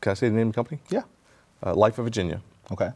can 0.00 0.12
I 0.12 0.14
say 0.14 0.28
the 0.28 0.34
name 0.34 0.48
of 0.48 0.54
the 0.54 0.56
company? 0.56 0.80
yeah. 0.90 1.02
Uh, 1.64 1.74
Life 1.74 1.98
of 1.98 2.04
Virginia. 2.04 2.40
Okay. 2.72 2.90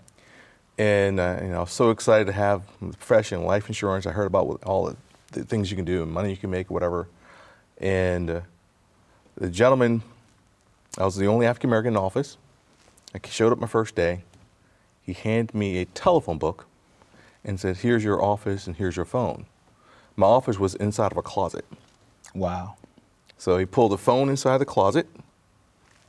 And 0.78 1.20
uh, 1.20 1.38
you 1.42 1.48
know, 1.48 1.58
I 1.58 1.60
was 1.60 1.72
so 1.72 1.90
excited 1.90 2.26
to 2.26 2.32
have 2.32 2.62
the 2.80 2.96
profession, 2.96 3.44
life 3.44 3.68
insurance. 3.68 4.06
I 4.06 4.12
heard 4.12 4.26
about 4.26 4.46
what, 4.46 4.64
all 4.64 4.86
the, 4.86 4.96
the 5.32 5.44
things 5.44 5.70
you 5.70 5.76
can 5.76 5.84
do, 5.84 6.02
and 6.02 6.12
money 6.12 6.30
you 6.30 6.36
can 6.36 6.50
make, 6.50 6.70
whatever. 6.70 7.08
And 7.78 8.30
uh, 8.30 8.40
the 9.36 9.48
gentleman, 9.48 10.02
I 10.98 11.04
was 11.04 11.16
the 11.16 11.26
only 11.26 11.46
African 11.46 11.70
American 11.70 11.88
in 11.88 11.94
the 11.94 12.00
office. 12.00 12.36
I 13.14 13.20
showed 13.26 13.52
up 13.52 13.58
my 13.58 13.66
first 13.66 13.94
day. 13.94 14.22
He 15.02 15.12
handed 15.12 15.54
me 15.54 15.78
a 15.78 15.84
telephone 15.86 16.38
book 16.38 16.66
and 17.44 17.58
said, 17.58 17.78
"Here's 17.78 18.04
your 18.04 18.22
office 18.22 18.66
and 18.66 18.76
here's 18.76 18.96
your 18.96 19.04
phone." 19.04 19.46
My 20.16 20.26
office 20.26 20.58
was 20.58 20.74
inside 20.74 21.12
of 21.12 21.18
a 21.18 21.22
closet. 21.22 21.64
Wow. 22.34 22.76
So 23.38 23.58
he 23.58 23.66
pulled 23.66 23.92
the 23.92 23.98
phone 23.98 24.28
inside 24.28 24.58
the 24.58 24.64
closet 24.64 25.06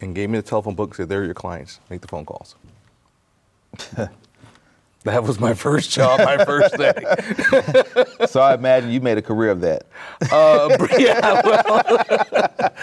and 0.02 0.14
gave 0.14 0.30
me 0.30 0.38
the 0.38 0.44
telephone 0.44 0.76
book 0.76 0.90
and 0.90 0.98
said, 0.98 1.10
There 1.10 1.22
are 1.22 1.26
your 1.26 1.34
clients. 1.34 1.80
Make 1.90 2.02
the 2.02 2.08
phone 2.08 2.26
calls. 2.26 2.56
That 5.04 5.24
was 5.24 5.38
my 5.38 5.54
first 5.54 5.92
job, 5.92 6.20
my 6.20 6.46
first 6.46 6.78
day. 6.78 6.94
so 8.28 8.40
I 8.40 8.54
imagine 8.54 8.90
you 8.90 9.02
made 9.02 9.18
a 9.18 9.22
career 9.22 9.52
of 9.52 9.60
that. 9.62 9.86
Uh, 10.32 10.78
yeah, 10.98 11.42
well, 11.44 11.82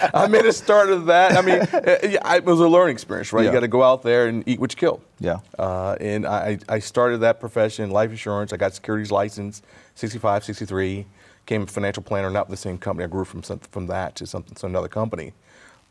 I 0.13 0.27
made 0.27 0.45
a 0.45 0.53
start 0.53 0.91
of 0.91 1.07
that. 1.07 1.35
I 1.35 1.41
mean, 1.41 1.61
it 1.73 2.45
was 2.45 2.59
a 2.59 2.67
learning 2.67 2.93
experience, 2.93 3.33
right? 3.33 3.41
Yeah. 3.41 3.49
You 3.49 3.53
got 3.53 3.61
to 3.61 3.67
go 3.67 3.81
out 3.81 4.03
there 4.03 4.27
and 4.27 4.47
eat 4.47 4.59
what 4.59 4.71
you 4.71 4.77
kill. 4.77 5.01
Yeah. 5.19 5.39
Uh, 5.57 5.95
and 5.99 6.27
I, 6.27 6.59
I 6.69 6.77
started 6.77 7.19
that 7.19 7.39
profession, 7.39 7.89
life 7.89 8.11
insurance. 8.11 8.53
I 8.53 8.57
got 8.57 8.75
securities 8.75 9.11
license, 9.11 9.63
65, 9.95 10.43
63. 10.43 11.07
Became 11.45 11.63
a 11.63 11.67
financial 11.67 12.03
planner, 12.03 12.29
not 12.29 12.47
with 12.47 12.59
the 12.59 12.61
same 12.61 12.77
company. 12.77 13.03
I 13.03 13.07
grew 13.07 13.25
from 13.25 13.41
some, 13.41 13.59
from 13.59 13.87
that 13.87 14.15
to 14.17 14.27
something 14.27 14.53
to 14.53 14.65
another 14.67 14.87
company. 14.87 15.33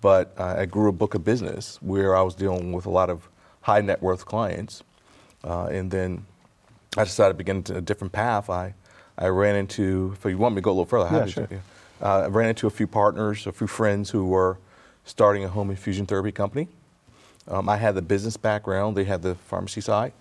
But 0.00 0.32
uh, 0.38 0.54
I 0.58 0.66
grew 0.66 0.88
a 0.88 0.92
book 0.92 1.14
of 1.14 1.24
business 1.24 1.78
where 1.82 2.16
I 2.16 2.22
was 2.22 2.36
dealing 2.36 2.72
with 2.72 2.86
a 2.86 2.90
lot 2.90 3.10
of 3.10 3.28
high 3.62 3.80
net 3.80 4.00
worth 4.00 4.24
clients. 4.24 4.84
Uh, 5.44 5.66
and 5.66 5.90
then 5.90 6.26
I 6.96 7.04
decided 7.04 7.34
to 7.34 7.36
begin 7.38 7.64
a 7.76 7.80
different 7.80 8.12
path. 8.12 8.50
I, 8.50 8.74
I 9.16 9.28
ran 9.28 9.56
into, 9.56 10.14
if 10.16 10.24
you 10.24 10.38
want 10.38 10.54
me 10.54 10.60
to 10.60 10.64
go 10.64 10.70
a 10.70 10.72
little 10.72 10.86
further, 10.86 11.08
Yeah, 11.16 11.26
sure. 11.26 11.46
to. 11.46 11.56
Uh, 12.02 12.20
I 12.22 12.26
ran 12.28 12.48
into 12.48 12.66
a 12.66 12.70
few 12.70 12.86
partners, 12.86 13.46
a 13.46 13.52
few 13.52 13.66
friends 13.66 14.10
who 14.10 14.26
were 14.26 14.58
starting 15.04 15.44
a 15.44 15.48
home 15.48 15.70
infusion 15.70 16.06
therapy 16.06 16.32
company. 16.32 16.68
Um, 17.48 17.68
I 17.68 17.76
had 17.76 17.94
the 17.94 18.02
business 18.02 18.36
background, 18.36 18.96
they 18.96 19.04
had 19.04 19.22
the 19.22 19.34
pharmacy 19.34 19.80
side. 19.80 20.12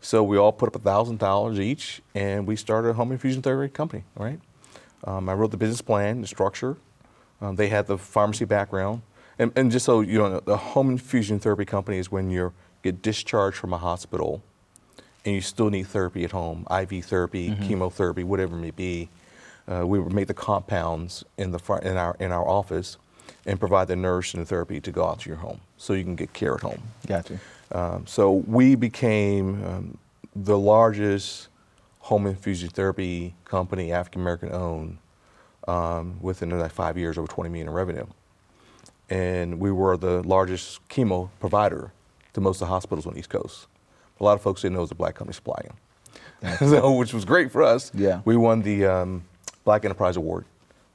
So 0.00 0.22
we 0.22 0.36
all 0.38 0.52
put 0.52 0.74
up 0.74 0.80
$1,000 0.82 1.58
each 1.58 2.00
and 2.14 2.46
we 2.46 2.56
started 2.56 2.90
a 2.90 2.92
home 2.92 3.10
infusion 3.12 3.42
therapy 3.42 3.72
company, 3.72 4.04
right? 4.16 4.40
Um, 5.04 5.28
I 5.28 5.34
wrote 5.34 5.50
the 5.50 5.56
business 5.56 5.80
plan, 5.80 6.20
the 6.20 6.26
structure. 6.26 6.76
Um, 7.40 7.56
they 7.56 7.68
had 7.68 7.86
the 7.86 7.98
pharmacy 7.98 8.44
background. 8.44 9.02
And, 9.38 9.52
and 9.56 9.70
just 9.70 9.84
so 9.86 10.00
you 10.00 10.18
know, 10.18 10.40
the 10.40 10.56
home 10.56 10.90
infusion 10.90 11.38
therapy 11.38 11.64
company 11.64 11.98
is 11.98 12.10
when 12.10 12.30
you 12.30 12.52
get 12.82 13.02
discharged 13.02 13.56
from 13.56 13.72
a 13.72 13.78
hospital 13.78 14.42
and 15.24 15.34
you 15.34 15.40
still 15.40 15.70
need 15.70 15.86
therapy 15.86 16.24
at 16.24 16.32
home, 16.32 16.66
IV 16.70 17.04
therapy, 17.04 17.54
chemotherapy, 17.62 18.24
whatever 18.24 18.56
it 18.56 18.60
may 18.60 18.70
be. 18.70 19.08
Uh, 19.66 19.86
we 19.86 19.98
would 19.98 20.12
make 20.12 20.26
the 20.26 20.34
compounds 20.34 21.24
in, 21.36 21.50
the 21.50 21.58
front, 21.58 21.84
in, 21.84 21.96
our, 21.96 22.16
in 22.18 22.32
our 22.32 22.46
office 22.48 22.96
and 23.44 23.60
provide 23.60 23.88
the 23.88 23.96
nurse 23.96 24.32
and 24.32 24.40
the 24.42 24.46
therapy 24.46 24.80
to 24.80 24.90
go 24.90 25.04
out 25.04 25.20
to 25.20 25.28
your 25.28 25.38
home 25.38 25.60
so 25.76 25.92
you 25.92 26.04
can 26.04 26.16
get 26.16 26.32
care 26.32 26.54
at 26.54 26.60
home. 26.60 26.82
Gotcha. 27.06 27.38
Um, 27.72 28.06
so 28.06 28.32
we 28.32 28.74
became 28.74 29.64
um, 29.64 29.98
the 30.34 30.58
largest 30.58 31.48
home 32.00 32.26
infusion 32.26 32.70
therapy 32.70 33.34
company, 33.44 33.92
African 33.92 34.22
American 34.22 34.52
owned, 34.52 34.98
um, 35.66 36.18
within 36.22 36.56
like 36.58 36.72
five 36.72 36.96
years, 36.96 37.18
over 37.18 37.28
20 37.28 37.50
million 37.50 37.68
in 37.68 37.74
revenue. 37.74 38.06
And 39.10 39.58
we 39.60 39.70
were 39.70 39.96
the 39.96 40.22
largest 40.22 40.86
chemo 40.88 41.30
provider 41.40 41.92
to 42.32 42.40
most 42.40 42.56
of 42.56 42.60
the 42.60 42.66
hospitals 42.66 43.06
on 43.06 43.14
the 43.14 43.18
East 43.18 43.30
Coast. 43.30 43.66
A 44.20 44.24
lot 44.24 44.34
of 44.34 44.42
folks 44.42 44.62
didn't 44.62 44.74
know 44.74 44.80
it 44.80 44.82
was 44.82 44.90
a 44.90 44.96
black 44.96 45.14
company 45.14 45.34
supplying 45.34 45.70
them, 46.40 46.56
so, 46.68 46.92
which 46.94 47.12
was 47.12 47.24
great 47.24 47.50
for 47.50 47.62
us. 47.62 47.92
Yeah. 47.94 48.20
We 48.24 48.36
won 48.36 48.62
the 48.62 48.86
um, 48.86 49.24
Black 49.64 49.84
Enterprise 49.84 50.16
Award 50.16 50.44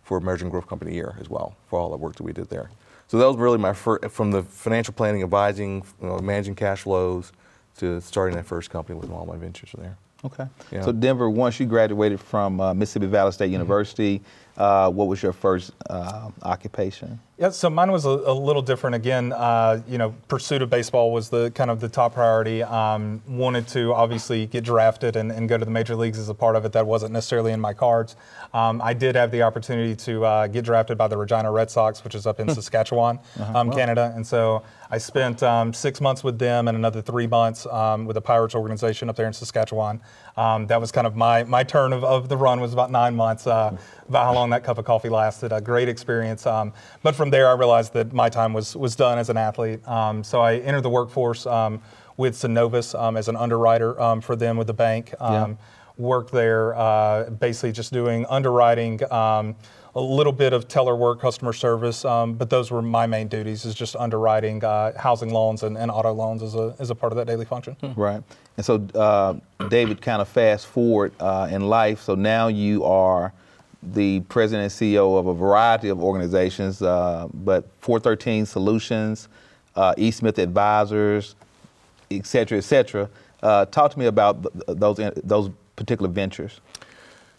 for 0.03 0.18
Emerging 0.18 0.50
Growth 0.50 0.68
Company 0.68 0.94
Year 0.94 1.15
as 1.20 1.30
well 1.30 1.56
for 1.67 1.80
all 1.80 1.89
the 1.89 1.98
work 1.98 2.15
that 2.15 2.24
we 2.24 2.34
did 2.34 2.50
there. 2.50 2.69
So 3.08 3.17
that 3.17 3.28
was 3.28 3.38
really 3.38 3.58
my 3.58 3.74
first, 3.74 4.10
from 4.10 4.32
the 4.32 4.43
financial 4.43 4.93
planning, 4.93 5.24
advising, 5.24 5.84
you 6.02 6.08
know, 6.08 6.19
managing 6.19 6.56
cash 6.56 6.82
flows, 6.82 7.32
to 7.78 8.00
starting 8.02 8.36
that 8.36 8.45
first 8.45 8.69
company 8.69 9.00
with 9.00 9.10
all 9.12 9.26
my 9.26 9.36
ventures 9.36 9.71
there. 9.78 9.98
Okay. 10.26 10.45
Yeah. 10.71 10.82
So 10.82 10.91
Denver, 10.91 11.30
once 11.30 11.60
you 11.60 11.65
graduated 11.65 12.19
from 12.19 12.62
uh, 12.62 12.74
Mississippi 12.74 13.08
Valley 13.08 13.32
State 13.32 13.52
University, 13.52 14.21
uh, 14.58 14.89
what 14.89 15.08
was 15.08 15.22
your 15.24 15.34
first 15.34 15.72
uh, 15.89 16.30
occupation? 16.44 17.20
Yeah, 17.39 17.50
so 17.50 17.70
mine 17.70 17.92
was 17.92 18.06
a, 18.06 18.10
a 18.10 18.34
little 18.34 18.62
different. 18.62 18.96
Again, 18.96 19.34
uh, 19.34 19.82
you 19.88 19.98
know, 19.98 20.13
pursuit 20.28 20.62
of 20.62 20.70
baseball 20.70 21.12
was 21.12 21.30
the 21.30 21.50
kind 21.52 21.72
of 21.72 21.80
the 21.80 21.89
top 21.89 22.13
priority. 22.13 22.62
Um, 22.62 23.24
wanted 23.28 23.68
to 23.70 23.92
obviously 23.94 24.46
get 24.46 24.63
drafted 24.63 25.16
and, 25.16 25.32
and 25.32 25.50
go 25.50 25.58
to 25.58 25.66
the 25.66 25.72
major 25.72 25.96
leagues 25.96 26.20
as 26.20 26.30
a 26.30 26.34
part 26.36 26.56
of 26.56 26.63
it. 26.63 26.72
That 26.74 26.86
wasn't 26.86 27.12
necessarily 27.12 27.52
in 27.52 27.60
my 27.60 27.74
cards. 27.74 28.16
Um, 28.54 28.82
I 28.84 28.94
did 28.94 29.16
have 29.16 29.32
the 29.32 29.42
opportunity 29.42 29.96
to 29.96 30.24
uh, 30.24 30.48
get 30.48 30.63
drafted 30.63 30.96
by 30.96 31.08
the 31.08 31.18
Regina 31.18 31.52
Red 31.52 31.72
Sox, 31.72 32.04
which 32.04 32.13
is 32.13 32.28
up 32.28 32.39
in 32.39 32.48
Saskatchewan, 32.54 33.20
um, 33.56 33.72
Canada, 33.72 34.13
and 34.16 34.26
so 34.26 34.62
I 34.92 35.00
spent 35.00 35.42
um, 35.42 35.74
six 35.74 36.00
months 36.00 36.24
with 36.24 36.38
them 36.38 36.68
and 36.68 36.78
another 36.78 37.02
three 37.02 37.26
months 37.26 37.66
um, 37.66 38.06
with 38.06 38.13
the 38.13 38.22
Pirates 38.22 38.54
organization 38.54 39.10
up 39.10 39.16
there 39.16 39.26
in 39.26 39.34
Saskatchewan. 39.34 40.00
Um, 40.38 40.68
that 40.68 40.80
was 40.80 40.92
kind 40.92 41.08
of 41.08 41.16
my 41.16 41.44
my 41.44 41.63
turn 41.63 41.94
of, 41.94 42.04
of 42.04 42.30
the 42.30 42.38
run 42.38 42.62
was 42.62 42.74
about 42.74 42.92
nine 42.92 43.16
months. 43.16 43.48
Uh, 43.48 43.76
about 44.08 44.26
how 44.26 44.34
long 44.34 44.42
that 44.51 44.63
cup 44.63 44.77
of 44.77 44.86
coffee 44.86 45.10
lasted. 45.10 45.51
A 45.51 45.62
great 45.62 45.89
experience. 45.89 46.45
Um, 46.45 46.73
but 47.01 47.15
from 47.15 47.29
there, 47.29 47.47
I 47.47 47.53
realized 47.53 47.93
that 47.93 48.13
my 48.13 48.29
time 48.29 48.53
was 48.53 48.75
was 48.75 48.95
done 48.95 49.17
as 49.17 49.29
an 49.29 49.38
athlete. 49.38 49.88
Um, 49.88 50.23
so 50.23 50.41
I 50.41 50.58
entered 50.58 50.84
the 50.84 50.89
workforce 50.89 51.45
um, 51.45 51.82
with 52.17 52.36
Synovus 52.36 52.99
um, 52.99 53.17
as 53.17 53.27
an 53.27 53.36
underwriter 53.36 53.99
um, 53.99 54.21
for 54.21 54.36
them 54.36 54.58
with 54.58 54.67
the 54.67 54.73
bank. 54.73 55.13
Um, 55.19 55.58
Worked 55.95 56.32
there, 56.32 56.73
uh, 56.73 57.29
basically 57.29 57.71
just 57.71 57.93
doing 57.93 58.25
underwriting. 58.27 58.99
Um, 59.12 59.56
a 59.93 60.01
little 60.01 60.34
bit 60.34 60.51
of 60.51 60.67
teller 60.67 60.95
work, 60.95 61.21
customer 61.21 61.53
service, 61.53 62.03
um, 62.03 62.34
but 62.34 62.49
those 62.49 62.71
were 62.71 62.82
my 62.82 63.06
main 63.06 63.27
duties, 63.27 63.63
is 63.63 63.75
just 63.75 63.95
underwriting 63.95 64.63
uh, 64.63 64.97
housing 64.97 65.32
loans 65.32 65.62
and, 65.62 65.77
and 65.77 65.91
auto 65.91 66.12
loans 66.12 66.41
as 66.41 66.56
a, 66.56 66.75
as 66.79 66.89
a 66.89 66.95
part 66.95 67.12
of 67.13 67.17
that 67.17 67.27
daily 67.27 67.45
function. 67.45 67.75
Right. 67.95 68.23
And 68.58 68.65
so, 68.65 68.88
uh, 68.95 69.36
David, 69.69 70.01
kind 70.01 70.19
of 70.19 70.27
fast 70.27 70.65
forward 70.65 71.13
uh, 71.19 71.47
in 71.51 71.67
life. 71.67 72.01
So 72.01 72.15
now 72.15 72.47
you 72.47 72.84
are 72.86 73.32
the 73.91 74.22
president 74.22 74.72
and 74.72 74.72
CEO 74.72 75.17
of 75.17 75.28
a 75.28 75.34
variety 75.34 75.89
of 75.89 76.02
organizations, 76.02 76.82
uh, 76.82 77.28
but 77.34 77.67
413 77.80 78.46
Solutions, 78.46 79.28
uh, 79.76 79.93
E. 79.98 80.12
Smith 80.12 80.39
Advisors, 80.39 81.36
et 82.12 82.26
cetera, 82.26 82.58
et 82.58 82.63
cetera. 82.63 83.10
Uh, 83.41 83.65
talk 83.65 83.91
to 83.91 84.00
me 84.00 84.06
about 84.06 84.43
th- 84.43 84.78
those 84.80 85.00
those 85.24 85.50
particular 85.76 86.10
ventures. 86.10 86.62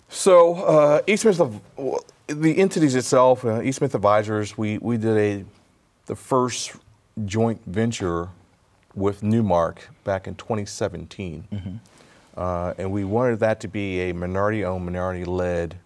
So 0.09 0.55
uh, 0.57 1.03
East 1.07 1.23
Smith, 1.23 1.41
the 2.27 2.59
entities 2.59 2.95
itself, 2.95 3.45
uh, 3.45 3.63
East 3.63 3.79
Smith 3.79 3.95
Advisors, 3.95 4.57
we, 4.59 4.79
we 4.79 4.97
did 4.97 5.17
a 5.17 5.45
the 6.07 6.15
first 6.15 6.77
joint 7.25 7.61
venture 7.67 8.29
with 8.95 9.23
Newmark 9.23 9.89
back 10.05 10.27
in 10.27 10.35
2017, 10.35 11.81
uh, 12.37 12.75
and 12.77 12.93
we 12.93 13.05
wanted 13.05 13.41
that 13.41 13.59
to 13.61 13.69
be 13.69 14.01
a 14.03 14.13
minority-owned, 14.13 14.85
minority-led 14.85 15.77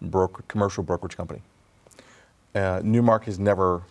broker, 0.00 0.42
commercial 0.48 0.82
brokerage 0.82 1.16
company. 1.16 1.42
Uh, 2.54 2.80
Newmark 2.82 3.24
has 3.24 3.38
never 3.38 3.82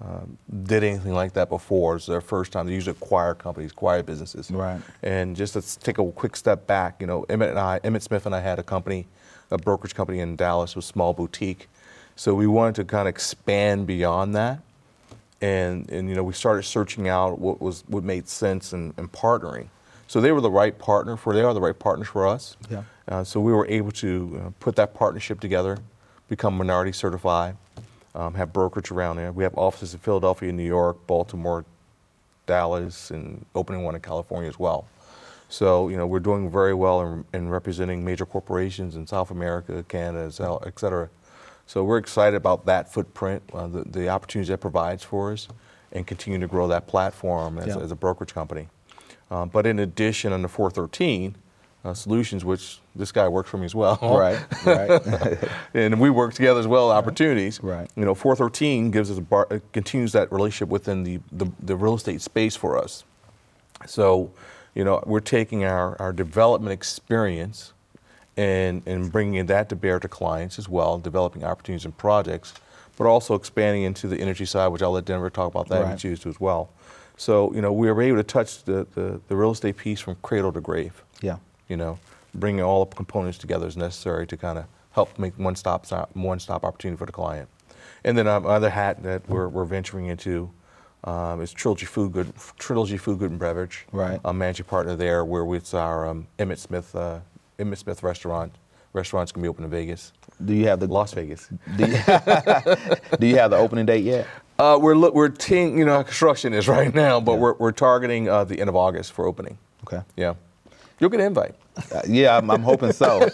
um, 0.00 0.36
did 0.64 0.84
anything 0.84 1.14
like 1.14 1.32
that 1.34 1.48
before. 1.48 1.96
It's 1.96 2.06
their 2.06 2.20
first 2.20 2.52
time. 2.52 2.66
They 2.66 2.74
usually 2.74 2.96
acquire 2.96 3.34
companies, 3.34 3.72
acquire 3.72 4.02
businesses. 4.02 4.50
Right. 4.50 4.80
And 5.02 5.34
just 5.34 5.54
let's 5.54 5.76
take 5.76 5.98
a 5.98 6.12
quick 6.12 6.36
step 6.36 6.66
back. 6.66 7.00
You 7.00 7.06
know, 7.06 7.24
Emmitt 7.28 7.50
and 7.50 7.58
I, 7.58 7.80
Emmitt 7.80 8.02
Smith 8.02 8.26
and 8.26 8.34
I 8.34 8.40
had 8.40 8.58
a 8.58 8.62
company, 8.62 9.06
a 9.50 9.56
brokerage 9.56 9.94
company 9.94 10.20
in 10.20 10.36
Dallas, 10.36 10.76
was 10.76 10.84
small 10.84 11.14
boutique. 11.14 11.68
So 12.14 12.34
we 12.34 12.46
wanted 12.46 12.74
to 12.76 12.84
kind 12.84 13.08
of 13.08 13.14
expand 13.14 13.86
beyond 13.86 14.34
that. 14.34 14.60
And, 15.40 15.90
and 15.90 16.08
you 16.08 16.14
know, 16.14 16.24
we 16.24 16.32
started 16.32 16.64
searching 16.64 17.08
out 17.08 17.38
what 17.38 17.60
was 17.60 17.84
what 17.86 18.04
made 18.04 18.28
sense 18.28 18.72
and, 18.72 18.94
and 18.96 19.10
partnering. 19.12 19.68
So 20.08 20.20
they 20.20 20.32
were 20.32 20.40
the 20.40 20.50
right 20.50 20.76
partner 20.78 21.16
for. 21.16 21.34
They 21.34 21.42
are 21.42 21.52
the 21.54 21.60
right 21.60 21.78
partners 21.78 22.08
for 22.08 22.26
us. 22.26 22.56
Yeah. 22.70 22.82
Uh, 23.08 23.24
so 23.24 23.40
we 23.40 23.52
were 23.52 23.66
able 23.66 23.90
to 23.92 24.40
uh, 24.46 24.50
put 24.60 24.76
that 24.76 24.94
partnership 24.94 25.40
together, 25.40 25.78
become 26.28 26.56
minority 26.56 26.92
certified, 26.92 27.56
um, 28.14 28.34
have 28.34 28.52
brokerage 28.52 28.90
around 28.90 29.16
there. 29.16 29.32
We 29.32 29.42
have 29.44 29.56
offices 29.56 29.94
in 29.94 30.00
Philadelphia, 30.00 30.52
New 30.52 30.62
York, 30.66 31.06
Baltimore, 31.06 31.64
Dallas, 32.46 33.10
and 33.10 33.44
opening 33.54 33.82
one 33.82 33.94
in 33.94 34.00
California 34.00 34.48
as 34.48 34.58
well. 34.58 34.86
So 35.48 35.88
you 35.88 35.96
know 35.96 36.06
we're 36.06 36.20
doing 36.20 36.50
very 36.50 36.74
well 36.74 37.00
in, 37.02 37.24
in 37.32 37.48
representing 37.48 38.04
major 38.04 38.26
corporations 38.26 38.96
in 38.96 39.06
South 39.06 39.30
America, 39.30 39.84
Canada, 39.88 40.26
et 40.66 40.78
cetera. 40.78 41.08
So 41.68 41.82
we're 41.84 41.98
excited 41.98 42.36
about 42.36 42.66
that 42.66 42.92
footprint, 42.92 43.42
uh, 43.52 43.66
the, 43.66 43.82
the 43.82 44.08
opportunities 44.08 44.48
that 44.48 44.58
provides 44.60 45.02
for 45.02 45.32
us, 45.32 45.48
and 45.92 46.06
continue 46.06 46.38
to 46.38 46.46
grow 46.46 46.68
that 46.68 46.86
platform 46.86 47.58
as, 47.58 47.68
Yeah. 47.68 47.78
as 47.78 47.90
a 47.90 47.96
brokerage 47.96 48.34
company. 48.34 48.68
Um, 49.30 49.48
but 49.48 49.66
in 49.66 49.78
addition, 49.78 50.32
on 50.32 50.42
the 50.42 50.48
413 50.48 51.34
uh, 51.84 51.94
Solutions, 51.94 52.44
which 52.44 52.78
this 52.94 53.12
guy 53.12 53.28
works 53.28 53.50
for 53.50 53.58
me 53.58 53.64
as 53.64 53.74
well, 53.74 53.98
Right. 54.02 54.38
Right. 54.64 55.38
and 55.74 56.00
we 56.00 56.10
work 56.10 56.34
together 56.34 56.58
as 56.60 56.66
well. 56.66 56.90
Opportunities, 56.90 57.60
Right. 57.62 57.88
You 57.96 58.04
know, 58.04 58.14
413 58.14 58.90
gives 58.90 59.10
us 59.10 59.18
a 59.18 59.20
bar, 59.20 59.46
uh, 59.50 59.58
continues 59.72 60.12
that 60.12 60.32
relationship 60.32 60.68
within 60.68 61.02
the, 61.04 61.20
the 61.32 61.46
the 61.60 61.76
real 61.76 61.94
estate 61.94 62.20
space 62.22 62.56
for 62.56 62.76
us. 62.78 63.04
So, 63.86 64.30
you 64.74 64.84
know, 64.84 65.02
we're 65.06 65.20
taking 65.20 65.64
our, 65.64 66.00
our 66.00 66.12
development 66.12 66.72
experience 66.72 67.72
and, 68.36 68.82
and 68.86 69.10
bringing 69.12 69.46
that 69.46 69.68
to 69.70 69.76
bear 69.76 69.98
to 70.00 70.08
clients 70.08 70.58
as 70.58 70.68
well, 70.68 70.98
developing 70.98 71.44
opportunities 71.44 71.84
and 71.84 71.96
projects, 71.96 72.54
but 72.96 73.06
also 73.06 73.34
expanding 73.34 73.82
into 73.82 74.08
the 74.08 74.18
energy 74.18 74.44
side, 74.44 74.68
which 74.68 74.82
I'll 74.82 74.92
let 74.92 75.04
Denver 75.04 75.30
talk 75.30 75.48
about 75.52 75.68
that 75.68 75.82
if 75.82 75.84
Right. 75.84 75.92
you 76.04 76.10
choose 76.10 76.20
to 76.20 76.28
as 76.30 76.40
well. 76.40 76.70
So, 77.16 77.52
you 77.54 77.60
know, 77.60 77.72
we 77.72 77.90
were 77.90 78.02
able 78.02 78.18
to 78.18 78.22
touch 78.22 78.64
the, 78.64 78.86
the, 78.94 79.20
the 79.28 79.36
real 79.36 79.50
estate 79.50 79.76
piece 79.76 80.00
from 80.00 80.16
cradle 80.22 80.52
to 80.52 80.60
grave, 80.60 81.02
yeah. 81.22 81.38
you 81.68 81.76
know, 81.76 81.98
bringing 82.34 82.62
all 82.62 82.84
the 82.84 82.94
components 82.94 83.38
together 83.38 83.66
is 83.66 83.76
necessary 83.76 84.26
to 84.26 84.36
kind 84.36 84.58
of 84.58 84.66
help 84.92 85.18
make 85.18 85.38
one 85.38 85.56
stop, 85.56 85.86
one 86.14 86.38
stop 86.38 86.64
opportunity 86.64 86.98
for 86.98 87.06
the 87.06 87.12
client. 87.12 87.48
And 88.04 88.16
then 88.16 88.26
um, 88.26 88.46
other 88.46 88.70
hat 88.70 89.02
that 89.02 89.28
we're, 89.28 89.48
we're 89.48 89.64
venturing 89.64 90.06
into 90.06 90.50
Um, 91.04 91.40
it's 91.40 91.52
Trilogy 91.52 91.86
Food 91.86 92.12
Good, 92.12 92.32
Trilogy 92.58 92.98
Food 92.98 93.18
Good 93.20 93.30
and 93.30 93.38
Beverage. 93.38 93.86
Right. 93.92 94.20
I'm 94.24 94.38
managing 94.38 94.66
partner 94.66 94.96
there, 94.96 95.24
where 95.24 95.46
it's 95.54 95.72
our 95.72 96.08
um, 96.08 96.26
Emmitt 96.38 96.58
Smith, 96.58 96.96
uh, 96.96 97.20
Emmitt 97.58 97.78
Smith 97.78 98.02
restaurant. 98.02 98.52
Restaurant's 98.92 99.30
gonna 99.30 99.42
be 99.42 99.48
open 99.48 99.64
in 99.64 99.70
Vegas, 99.70 100.12
Do 100.44 100.52
you 100.54 100.66
have 100.68 100.80
the 100.80 100.86
Las 100.86 101.12
Vegas. 101.14 101.48
Do 101.76 101.86
you, 101.86 101.92
do 103.18 103.26
you 103.26 103.36
have 103.36 103.50
the 103.50 103.56
opening 103.56 103.86
date 103.86 104.04
yet? 104.04 104.26
Uh, 104.58 104.78
we're 104.80 104.94
look, 104.94 105.14
we're 105.14 105.28
teeing, 105.28 105.78
you 105.78 105.84
know, 105.84 106.02
construction 106.04 106.52
is 106.54 106.68
right 106.68 106.94
now, 106.94 107.20
but 107.20 107.32
Yeah. 107.32 107.38
we're, 107.38 107.54
we're 107.54 107.72
targeting 107.72 108.28
uh, 108.28 108.44
the 108.44 108.58
end 108.60 108.68
of 108.68 108.76
August 108.76 109.12
for 109.12 109.26
opening. 109.26 109.58
Okay. 109.86 110.02
Yeah, 110.16 110.34
you'll 110.98 111.10
get 111.10 111.20
an 111.20 111.26
invite. 111.26 111.54
Uh, 111.94 112.00
yeah, 112.08 112.36
I'm, 112.38 112.50
I'm 112.50 112.62
hoping 112.62 112.92
so. 112.92 113.20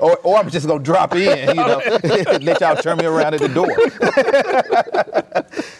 or, 0.00 0.18
or 0.18 0.36
I'm 0.36 0.50
just 0.50 0.66
gonna 0.66 0.82
drop 0.82 1.14
in, 1.14 1.48
you 1.48 1.54
know, 1.54 1.80
let 2.42 2.60
y'all 2.60 2.76
turn 2.76 2.98
me 2.98 3.06
around 3.06 3.32
at 3.34 3.40
the 3.40 3.48
door. 3.48 3.70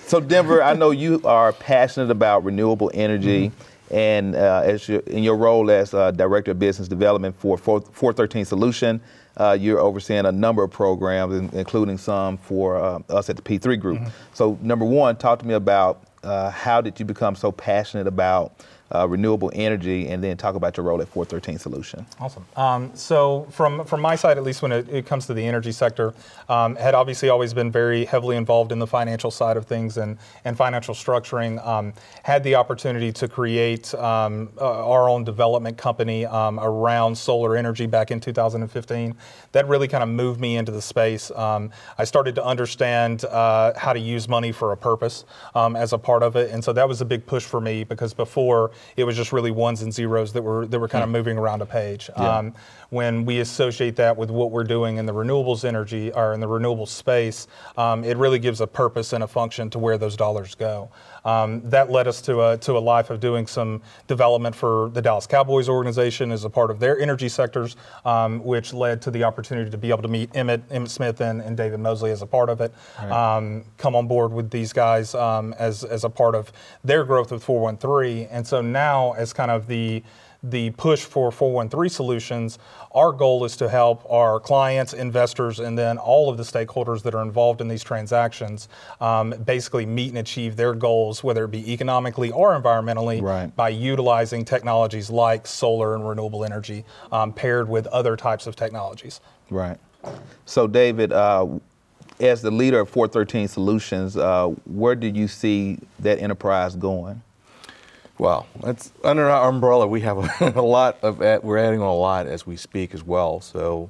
so 0.07 0.21
Denver, 0.21 0.63
I 0.63 0.73
know 0.75 0.91
you 0.91 1.21
are 1.25 1.53
passionate 1.53 2.11
about 2.11 2.45
renewable 2.45 2.91
energy, 2.95 3.53
and 3.91 4.37
uh, 4.37 4.63
as 4.65 4.89
your, 4.89 5.01
in 5.01 5.23
your 5.23 5.37
role 5.37 5.71
as 5.71 5.93
uh, 5.95 6.11
director 6.13 6.53
of 6.53 6.59
business 6.59 6.89
development 6.89 7.35
for 7.37 7.57
4- 7.57 7.63
413 7.93 8.45
Solution, 8.45 9.01
uh, 9.37 9.57
you're 9.59 9.81
overseeing 9.81 10.27
a 10.27 10.33
number 10.33 10.63
of 10.63 10.71
programs, 10.71 11.35
in- 11.35 11.51
including 11.59 11.99
some 11.99 12.37
for 12.37 12.77
uh, 12.77 12.99
us 13.09 13.31
at 13.31 13.37
the 13.37 13.43
P3 13.43 13.79
Group. 13.81 14.01
So, 14.35 14.59
number 14.61 14.85
one, 14.85 15.17
talk 15.17 15.39
to 15.41 15.47
me 15.47 15.55
about 15.55 16.03
uh, 16.23 16.51
how 16.51 16.81
did 16.81 16.99
you 17.01 17.07
become 17.07 17.35
so 17.35 17.51
passionate 17.51 18.07
about 18.07 18.53
uh, 18.93 19.07
renewable 19.07 19.51
energy, 19.55 20.09
and 20.09 20.23
then 20.23 20.37
talk 20.37 20.55
about 20.55 20.77
your 20.77 20.85
role 20.85 21.01
at 21.01 21.09
413 21.09 21.59
Solution. 21.59 22.05
Awesome. 22.19 22.45
Um, 22.57 22.91
so 22.95 23.47
from 23.51 23.85
from 23.85 24.01
my 24.01 24.17
side, 24.17 24.37
at 24.37 24.43
least 24.43 24.63
when 24.63 24.73
it, 24.73 24.89
it 24.89 25.07
comes 25.07 25.27
to 25.27 25.35
the 25.35 25.47
energy 25.47 25.73
sector, 25.73 26.13
um, 26.49 26.75
had 26.77 26.95
obviously 26.95 27.29
always 27.29 27.55
been 27.55 27.71
very 27.71 28.05
heavily 28.05 28.37
involved 28.37 28.73
in 28.73 28.79
the 28.79 28.87
financial 28.87 29.31
side 29.31 29.57
of 29.57 29.67
things 29.67 29.97
and 29.97 30.19
and 30.45 30.57
financial 30.57 30.95
structuring. 30.95 31.65
Um, 31.65 31.93
had 32.25 32.43
the 32.43 32.57
opportunity 32.57 33.13
to 33.13 33.29
create 33.29 33.95
um, 33.95 34.51
uh, 34.61 34.89
our 34.89 35.09
own 35.09 35.25
development 35.25 35.79
company 35.79 36.27
um, 36.27 36.59
around 36.59 37.17
solar 37.17 37.57
energy 37.57 37.87
back 37.87 38.11
in 38.11 38.19
2015. 38.19 39.15
That 39.53 39.69
really 39.69 39.89
kind 39.89 40.03
of 40.03 40.09
moved 40.09 40.41
me 40.41 40.57
into 40.57 40.73
the 40.73 40.83
space. 40.83 41.31
Um, 41.33 41.71
I 41.99 42.05
started 42.05 42.35
to 42.37 42.45
understand 42.45 43.25
uh, 43.25 43.73
how 43.77 43.93
to 43.93 44.01
use 44.01 44.29
money 44.29 44.53
for 44.53 44.73
a 44.73 44.77
purpose 44.77 45.25
as 45.55 45.93
a 45.93 45.99
part 45.99 46.23
of 46.23 46.35
it, 46.37 46.51
and 46.51 46.65
so 46.65 46.73
that 46.73 46.89
was 46.89 47.01
a 47.01 47.05
big 47.05 47.25
push 47.27 47.45
for 47.45 47.61
me 47.61 47.85
because 47.85 48.13
before 48.15 48.73
it 48.97 49.05
was 49.05 49.17
just 49.17 49.33
really 49.33 49.51
ones 49.51 49.83
and 49.83 49.93
zeros 49.93 50.33
that 50.33 50.43
were 50.43 50.67
that 50.67 50.79
were 50.79 50.89
kind 50.89 51.05
of 51.05 51.11
moving 51.11 51.39
around 51.39 51.63
a 51.63 51.67
page. 51.67 52.11
Um, 52.17 52.55
when 52.91 53.25
we 53.25 53.41
associate 53.41 53.97
that 53.97 54.17
with 54.17 54.31
what 54.31 54.51
we're 54.51 54.65
doing 54.65 54.99
in 54.99 55.07
the 55.07 55.13
renewables 55.13 55.65
energy 55.65 56.13
or 56.13 56.35
in 56.35 56.41
the 56.41 56.47
renewable 56.47 56.87
space, 56.87 57.47
um, 57.77 58.05
it 58.05 58.17
really 58.17 58.39
gives 58.39 58.61
a 58.61 58.67
purpose 58.67 59.13
and 59.13 59.25
a 59.25 59.27
function 59.27 59.71
to 59.71 59.79
where 59.79 59.97
those 59.97 60.17
dollars 60.17 60.55
go. 60.55 60.91
Um, 61.25 61.61
that 61.69 61.91
led 61.91 62.09
us 62.09 62.21
to 62.23 62.41
a, 62.41 62.57
to 62.59 62.77
a 62.77 62.81
life 62.81 63.11
of 63.11 63.21
doing 63.21 63.47
some 63.47 63.83
development 64.07 64.57
for 64.57 64.91
the 64.91 65.03
Dallas 65.03 65.27
Cowboys 65.27 65.69
organization 65.69 66.33
as 66.33 66.45
a 66.45 66.51
part 66.51 66.71
of 66.71 66.81
their 66.81 66.99
energy 66.99 67.29
sectors, 67.29 67.77
um, 68.05 68.43
which 68.43 68.73
led 68.73 69.03
to 69.03 69.11
the 69.11 69.25
opportunity 69.25 69.71
to 69.71 69.79
be 69.79 69.91
able 69.91 70.03
to 70.03 70.09
meet 70.09 70.33
Emmitt, 70.33 70.63
Emmitt 70.71 70.89
Smith 70.89 71.21
and, 71.21 71.41
and 71.41 71.57
David 71.57 71.81
Mosley 71.81 72.11
as 72.11 72.23
a 72.23 72.27
part 72.27 72.49
of 72.49 72.61
it. 72.61 72.73
Um, 72.99 73.65
come 73.77 73.95
on 73.95 74.09
board 74.09 74.33
with 74.33 74.51
these 74.51 74.73
guys 74.73 75.15
um, 75.15 75.55
as, 75.59 75.85
as 75.85 76.05
a 76.05 76.11
part 76.11 76.35
of 76.35 76.53
their 76.83 77.05
growth 77.05 77.31
with 77.31 77.45
413. 77.45 78.29
And 78.31 78.47
so 78.47 78.61
now, 78.61 79.13
as 79.13 79.33
kind 79.33 79.51
of 79.51 79.67
the 79.67 80.03
the 80.43 80.71
push 80.71 81.05
for 81.05 81.31
413 81.31 81.91
solutions, 81.91 82.59
our 82.93 83.13
goal 83.13 83.45
is 83.45 83.57
to 83.59 83.69
help 83.69 84.05
our 84.11 84.41
clients, 84.41 84.95
investors, 84.95 85.61
and 85.61 85.77
then 85.77 85.99
all 85.99 86.31
of 86.31 86.37
the 86.37 86.43
stakeholders 86.43 87.03
that 87.03 87.15
are 87.15 87.23
involved 87.23 87.61
in 87.61 87.69
these 87.69 87.85
transactions 87.85 88.69
um, 89.01 89.31
basically 89.45 89.85
meet 89.85 90.09
and 90.09 90.19
achieve 90.19 90.57
their 90.57 90.75
goals, 90.75 91.23
whether 91.23 91.45
it 91.45 91.51
be 91.51 91.73
economically 91.73 92.31
or 92.31 92.59
environmentally, 92.59 93.21
Right. 93.23 93.55
by 93.55 93.69
utilizing 93.69 94.45
technologies 94.45 95.11
like 95.11 95.47
solar 95.47 95.95
and 95.95 96.09
renewable 96.09 96.45
energy 96.45 96.85
um, 97.13 97.33
paired 97.33 97.69
with 97.69 97.87
other 97.89 98.17
types 98.17 98.47
of 98.47 98.57
technologies. 98.57 99.21
Right. 99.51 99.79
So, 100.47 100.67
David, 100.67 101.13
uh, 101.13 101.47
as 102.19 102.43
the 102.43 102.51
leader 102.51 102.81
of 102.81 102.89
413 102.89 103.49
Solutions, 103.49 104.17
uh, 104.17 104.49
where 104.65 104.95
do 104.95 105.07
you 105.07 105.29
see 105.29 105.79
that 105.99 106.19
enterprise 106.19 106.77
going? 106.77 107.23
Well, 108.21 108.47
that's 108.63 108.93
under 109.03 109.31
our 109.31 109.49
umbrella. 109.49 109.87
We 109.87 110.03
have 110.03 110.19
a, 110.19 110.53
a 110.55 110.61
lot 110.61 110.99
of 111.01 111.21
we're 111.43 111.57
adding 111.57 111.81
on 111.81 111.87
a 111.87 111.95
lot 111.95 112.27
as 112.27 112.47
we 112.47 112.55
speak 112.55 112.93
as 112.93 113.03
well. 113.03 113.41
So, 113.41 113.89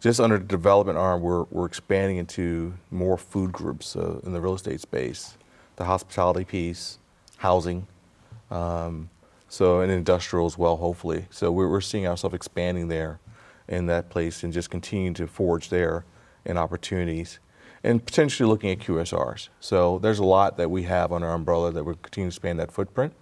just 0.00 0.20
under 0.20 0.38
the 0.38 0.44
development 0.44 0.96
arm, 0.96 1.22
we're 1.22 1.42
we're 1.50 1.66
expanding 1.66 2.18
into 2.18 2.74
more 2.92 3.18
food 3.18 3.50
groups 3.50 3.96
uh, 3.96 4.20
in 4.22 4.32
the 4.32 4.40
real 4.40 4.54
estate 4.54 4.80
space, 4.80 5.36
the 5.74 5.86
hospitality 5.86 6.44
piece, 6.44 7.00
housing, 7.38 7.88
um, 8.48 9.10
so 9.48 9.80
and 9.80 9.90
industrial 9.90 10.46
as 10.46 10.56
well. 10.56 10.76
Hopefully, 10.76 11.26
so 11.30 11.50
we're 11.50 11.68
we're 11.68 11.80
seeing 11.80 12.06
ourselves 12.06 12.36
expanding 12.36 12.86
there, 12.86 13.18
in 13.66 13.86
that 13.86 14.08
place, 14.08 14.44
and 14.44 14.52
just 14.52 14.70
continuing 14.70 15.14
to 15.14 15.26
forge 15.26 15.70
there 15.70 16.04
in 16.44 16.56
opportunities. 16.56 17.40
And 17.82 18.02
potentially 18.06 18.48
looking 18.48 18.70
at 18.70 18.78
QSRs. 18.78 19.48
So 19.60 19.98
there's 19.98 20.20
a 20.20 20.24
lot 20.24 20.56
that 20.58 20.70
we 20.70 20.84
have 20.84 21.12
under 21.12 21.26
our 21.26 21.34
umbrella 21.34 21.70
that 21.72 21.84
we're 21.84 21.94
continuing 21.94 22.30
to 22.30 22.34
expand 22.34 22.58
that 22.60 22.72
footprint 22.72 23.12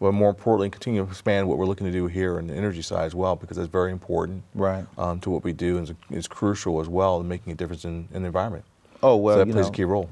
but 0.00 0.12
more 0.12 0.30
importantly, 0.30 0.70
continue 0.70 1.04
to 1.04 1.08
expand 1.10 1.46
what 1.46 1.58
we're 1.58 1.66
looking 1.66 1.86
to 1.86 1.92
do 1.92 2.06
here 2.06 2.38
on 2.38 2.46
the 2.46 2.54
energy 2.54 2.80
side 2.80 3.04
as 3.04 3.14
well, 3.14 3.36
because 3.36 3.58
that's 3.58 3.68
very 3.68 3.92
important 3.92 4.42
Right. 4.54 4.86
um, 4.96 5.20
to 5.20 5.30
what 5.30 5.44
we 5.44 5.52
do 5.52 5.76
and 5.76 5.94
is, 6.10 6.26
crucial 6.26 6.80
as 6.80 6.88
well 6.88 7.20
in 7.20 7.28
making 7.28 7.52
a 7.52 7.56
difference 7.56 7.84
in, 7.84 8.08
in 8.14 8.22
the 8.22 8.26
environment. 8.26 8.64
Oh, 9.02 9.16
well, 9.16 9.36
so 9.36 9.44
that 9.44 9.52
plays 9.52 9.66
know, 9.66 9.70
a 9.70 9.74
key 9.74 9.84
role. 9.84 10.08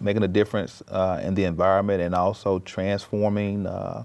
making 0.00 0.24
a 0.24 0.28
difference 0.28 0.82
uh, 0.88 1.20
in 1.22 1.34
the 1.34 1.44
environment 1.44 2.02
and 2.02 2.14
also 2.14 2.58
transforming 2.60 3.66
uh, 3.66 4.04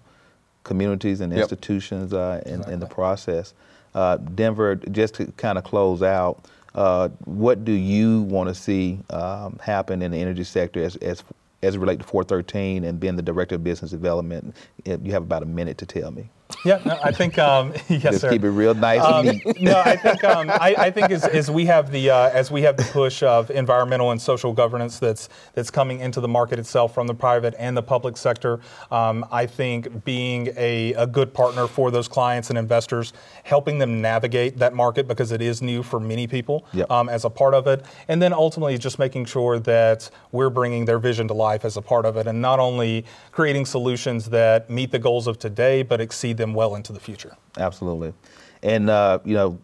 communities 0.64 1.20
and 1.20 1.34
Yep. 1.34 1.42
institutions 1.42 2.14
uh, 2.14 2.42
in, 2.46 2.64
in 2.72 2.80
the 2.80 2.86
process. 2.86 3.54
Uh, 3.96 4.18
Denver, 4.18 4.76
just 4.76 5.16
to 5.16 5.26
kind 5.38 5.58
of 5.58 5.64
close 5.64 6.02
out, 6.04 6.46
uh, 6.76 7.10
what 7.26 7.66
do 7.66 7.72
you 7.72 8.22
want 8.24 8.50
to 8.50 8.56
see 8.56 9.00
um, 9.10 9.60
happen 9.62 10.02
in 10.02 10.12
the 10.12 10.20
energy 10.20 10.44
sector 10.44 10.84
as, 10.84 10.96
as, 10.98 11.24
as 11.64 11.76
it 11.76 11.80
relates 11.80 12.04
to 12.04 12.08
413 12.08 12.84
and 12.84 13.00
being 13.00 13.16
the 13.16 13.22
director 13.22 13.56
of 13.56 13.64
business 13.64 13.92
development? 13.92 14.56
You 14.86 15.12
have 15.14 15.24
about 15.24 15.44
a 15.44 15.48
minute 15.48 15.78
to 15.80 15.86
tell 15.86 16.12
me. 16.12 16.30
Yeah, 16.66 16.80
no, 16.86 16.98
I 17.04 17.12
think 17.12 17.38
um, 17.40 17.74
yes, 17.90 18.02
Just 18.04 18.22
sir. 18.22 18.30
keep 18.30 18.44
it 18.44 18.50
real 18.52 18.74
nice 18.74 19.02
Um, 19.02 19.28
and 19.28 19.42
neat. 19.46 19.62
no, 19.62 19.82
I 19.84 19.96
think 19.98 20.24
um, 20.24 20.50
I, 20.50 20.76
I 20.78 20.92
think 20.92 21.10
as, 21.12 21.26
as 21.26 21.50
we 21.50 21.66
have 21.66 21.92
the 21.92 22.10
uh, 22.12 22.30
as 22.30 22.52
we 22.52 22.62
have 22.62 22.78
the 22.78 22.84
push 22.84 23.24
of 23.24 23.50
environmental 23.50 24.12
and 24.12 24.22
social 24.22 24.54
governance 24.54 25.00
that's 25.00 25.30
that's 25.56 25.70
coming 25.72 26.00
into 26.00 26.22
the 26.22 26.28
market 26.28 26.60
itself 26.60 26.94
from 26.94 27.08
the 27.08 27.14
private 27.14 27.56
and 27.58 27.76
the 27.76 27.82
public 27.82 28.18
sector. 28.18 28.60
Um, 28.92 29.26
I 29.32 29.46
think 29.46 30.06
being 30.06 30.54
a, 30.56 30.94
a 30.94 31.08
good 31.08 31.34
partner 31.34 31.68
for 31.68 31.92
those 31.92 32.08
clients 32.08 32.50
and 32.50 32.58
investors, 32.58 33.14
helping 33.44 33.80
them 33.80 34.02
navigate 34.02 34.58
that 34.60 34.74
market 34.74 35.08
because 35.08 35.32
it 35.32 35.42
is 35.42 35.62
new 35.62 35.82
for 35.84 36.00
many 36.00 36.28
people 36.28 36.66
Yep. 36.74 36.92
um, 36.92 37.10
as 37.10 37.26
a 37.26 37.30
part 37.30 37.54
of 37.56 37.68
it, 37.68 37.84
and 38.08 38.22
then 38.22 38.32
ultimately 38.32 38.78
just 38.78 39.00
making 39.00 39.26
sure 39.26 39.60
that 39.60 40.10
we're 40.32 40.50
bringing 40.52 40.86
their 40.86 41.00
vision 41.00 41.28
to 41.30 41.34
life 41.34 41.66
as 41.66 41.78
a 41.78 41.82
part 41.82 42.06
of 42.06 42.16
it, 42.16 42.28
and 42.28 42.42
not 42.42 42.60
only 42.60 43.06
creating 43.32 43.66
solutions 43.66 44.30
that 44.30 44.70
meet 44.70 44.92
the 44.92 45.00
goals 45.00 45.26
of 45.28 45.40
today 45.40 45.82
but 45.84 46.00
exceed 46.00 46.33
them 46.38 46.54
well 46.54 46.76
into 46.76 46.94
the 46.94 47.00
future. 47.00 47.36
Absolutely. 47.58 48.14
And, 48.62 48.90
uh, 48.90 49.20
you 49.26 49.34
know, 49.34 49.60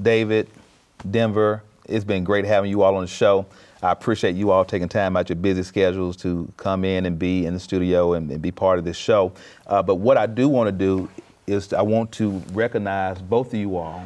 David, 0.00 0.48
Denver, 1.10 1.62
it's 1.88 2.04
been 2.04 2.24
great 2.24 2.44
having 2.44 2.70
you 2.70 2.82
all 2.82 2.96
on 2.96 3.02
the 3.02 3.08
show. 3.08 3.46
I 3.82 3.90
appreciate 3.90 4.36
you 4.36 4.50
all 4.52 4.64
taking 4.64 4.88
time 4.88 5.16
out 5.16 5.28
your 5.28 5.36
busy 5.36 5.62
schedules 5.64 6.16
to 6.18 6.52
come 6.56 6.84
in 6.84 7.04
and 7.06 7.18
be 7.18 7.46
in 7.46 7.54
the 7.54 7.60
studio 7.60 8.12
and, 8.14 8.30
and 8.30 8.40
be 8.40 8.52
part 8.52 8.78
of 8.78 8.84
this 8.84 8.96
show. 8.96 9.32
Uh, 9.66 9.82
but 9.82 9.96
what 9.96 10.16
I 10.16 10.26
do 10.26 10.48
want 10.48 10.68
to 10.68 10.72
do 10.72 11.10
is 11.46 11.72
I 11.72 11.82
want 11.82 12.12
to 12.12 12.42
recognize 12.52 13.20
both 13.20 13.48
of 13.48 13.58
you 13.58 13.76
all 13.76 14.04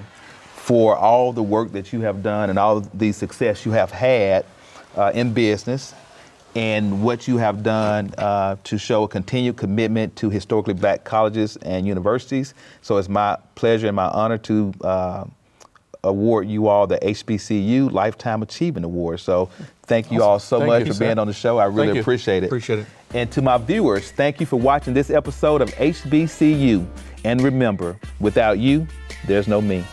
for 0.54 0.96
all 0.96 1.32
the 1.32 1.42
work 1.42 1.72
that 1.72 1.92
you 1.92 2.00
have 2.00 2.22
done 2.22 2.50
and 2.50 2.58
all 2.58 2.80
the 2.80 3.12
success 3.12 3.66
you 3.66 3.72
have 3.72 3.90
had 3.90 4.46
uh, 4.96 5.12
in 5.14 5.32
business 5.32 5.94
and 6.56 7.02
what 7.02 7.28
you 7.28 7.36
have 7.36 7.62
done 7.62 8.10
uh, 8.16 8.56
to 8.64 8.78
show 8.78 9.04
a 9.04 9.08
continued 9.08 9.58
commitment 9.58 10.16
to 10.16 10.30
historically 10.30 10.72
black 10.72 11.04
colleges 11.04 11.56
and 11.58 11.86
universities. 11.86 12.54
So 12.80 12.96
it's 12.96 13.10
my 13.10 13.36
pleasure 13.54 13.88
and 13.88 13.94
my 13.94 14.08
honor 14.08 14.38
to 14.38 14.72
uh, 14.80 15.24
award 16.02 16.48
you 16.48 16.68
all 16.68 16.86
the 16.86 16.98
HBCU 16.98 17.92
Lifetime 17.92 18.42
Achievement 18.42 18.86
Award. 18.86 19.20
So 19.20 19.50
thank 19.82 20.10
you 20.10 20.22
all 20.22 20.38
so 20.38 20.58
Thank 20.60 20.68
much 20.68 20.80
you, 20.80 20.86
for 20.86 20.94
sir. 20.94 21.04
being 21.04 21.18
on 21.18 21.26
the 21.26 21.34
show. 21.34 21.58
I 21.58 21.66
really 21.66 21.98
appreciate 21.98 22.42
it. 22.42 22.46
Appreciate 22.46 22.78
it. 22.80 22.86
And 23.12 23.30
to 23.32 23.42
my 23.42 23.58
viewers, 23.58 24.10
thank 24.10 24.40
you 24.40 24.46
for 24.46 24.58
watching 24.58 24.94
this 24.94 25.10
episode 25.10 25.60
of 25.60 25.70
HBCYou. 25.74 26.86
And 27.24 27.42
remember, 27.42 27.98
without 28.18 28.58
you, 28.58 28.86
there's 29.26 29.46
no 29.46 29.60
me. 29.60 29.84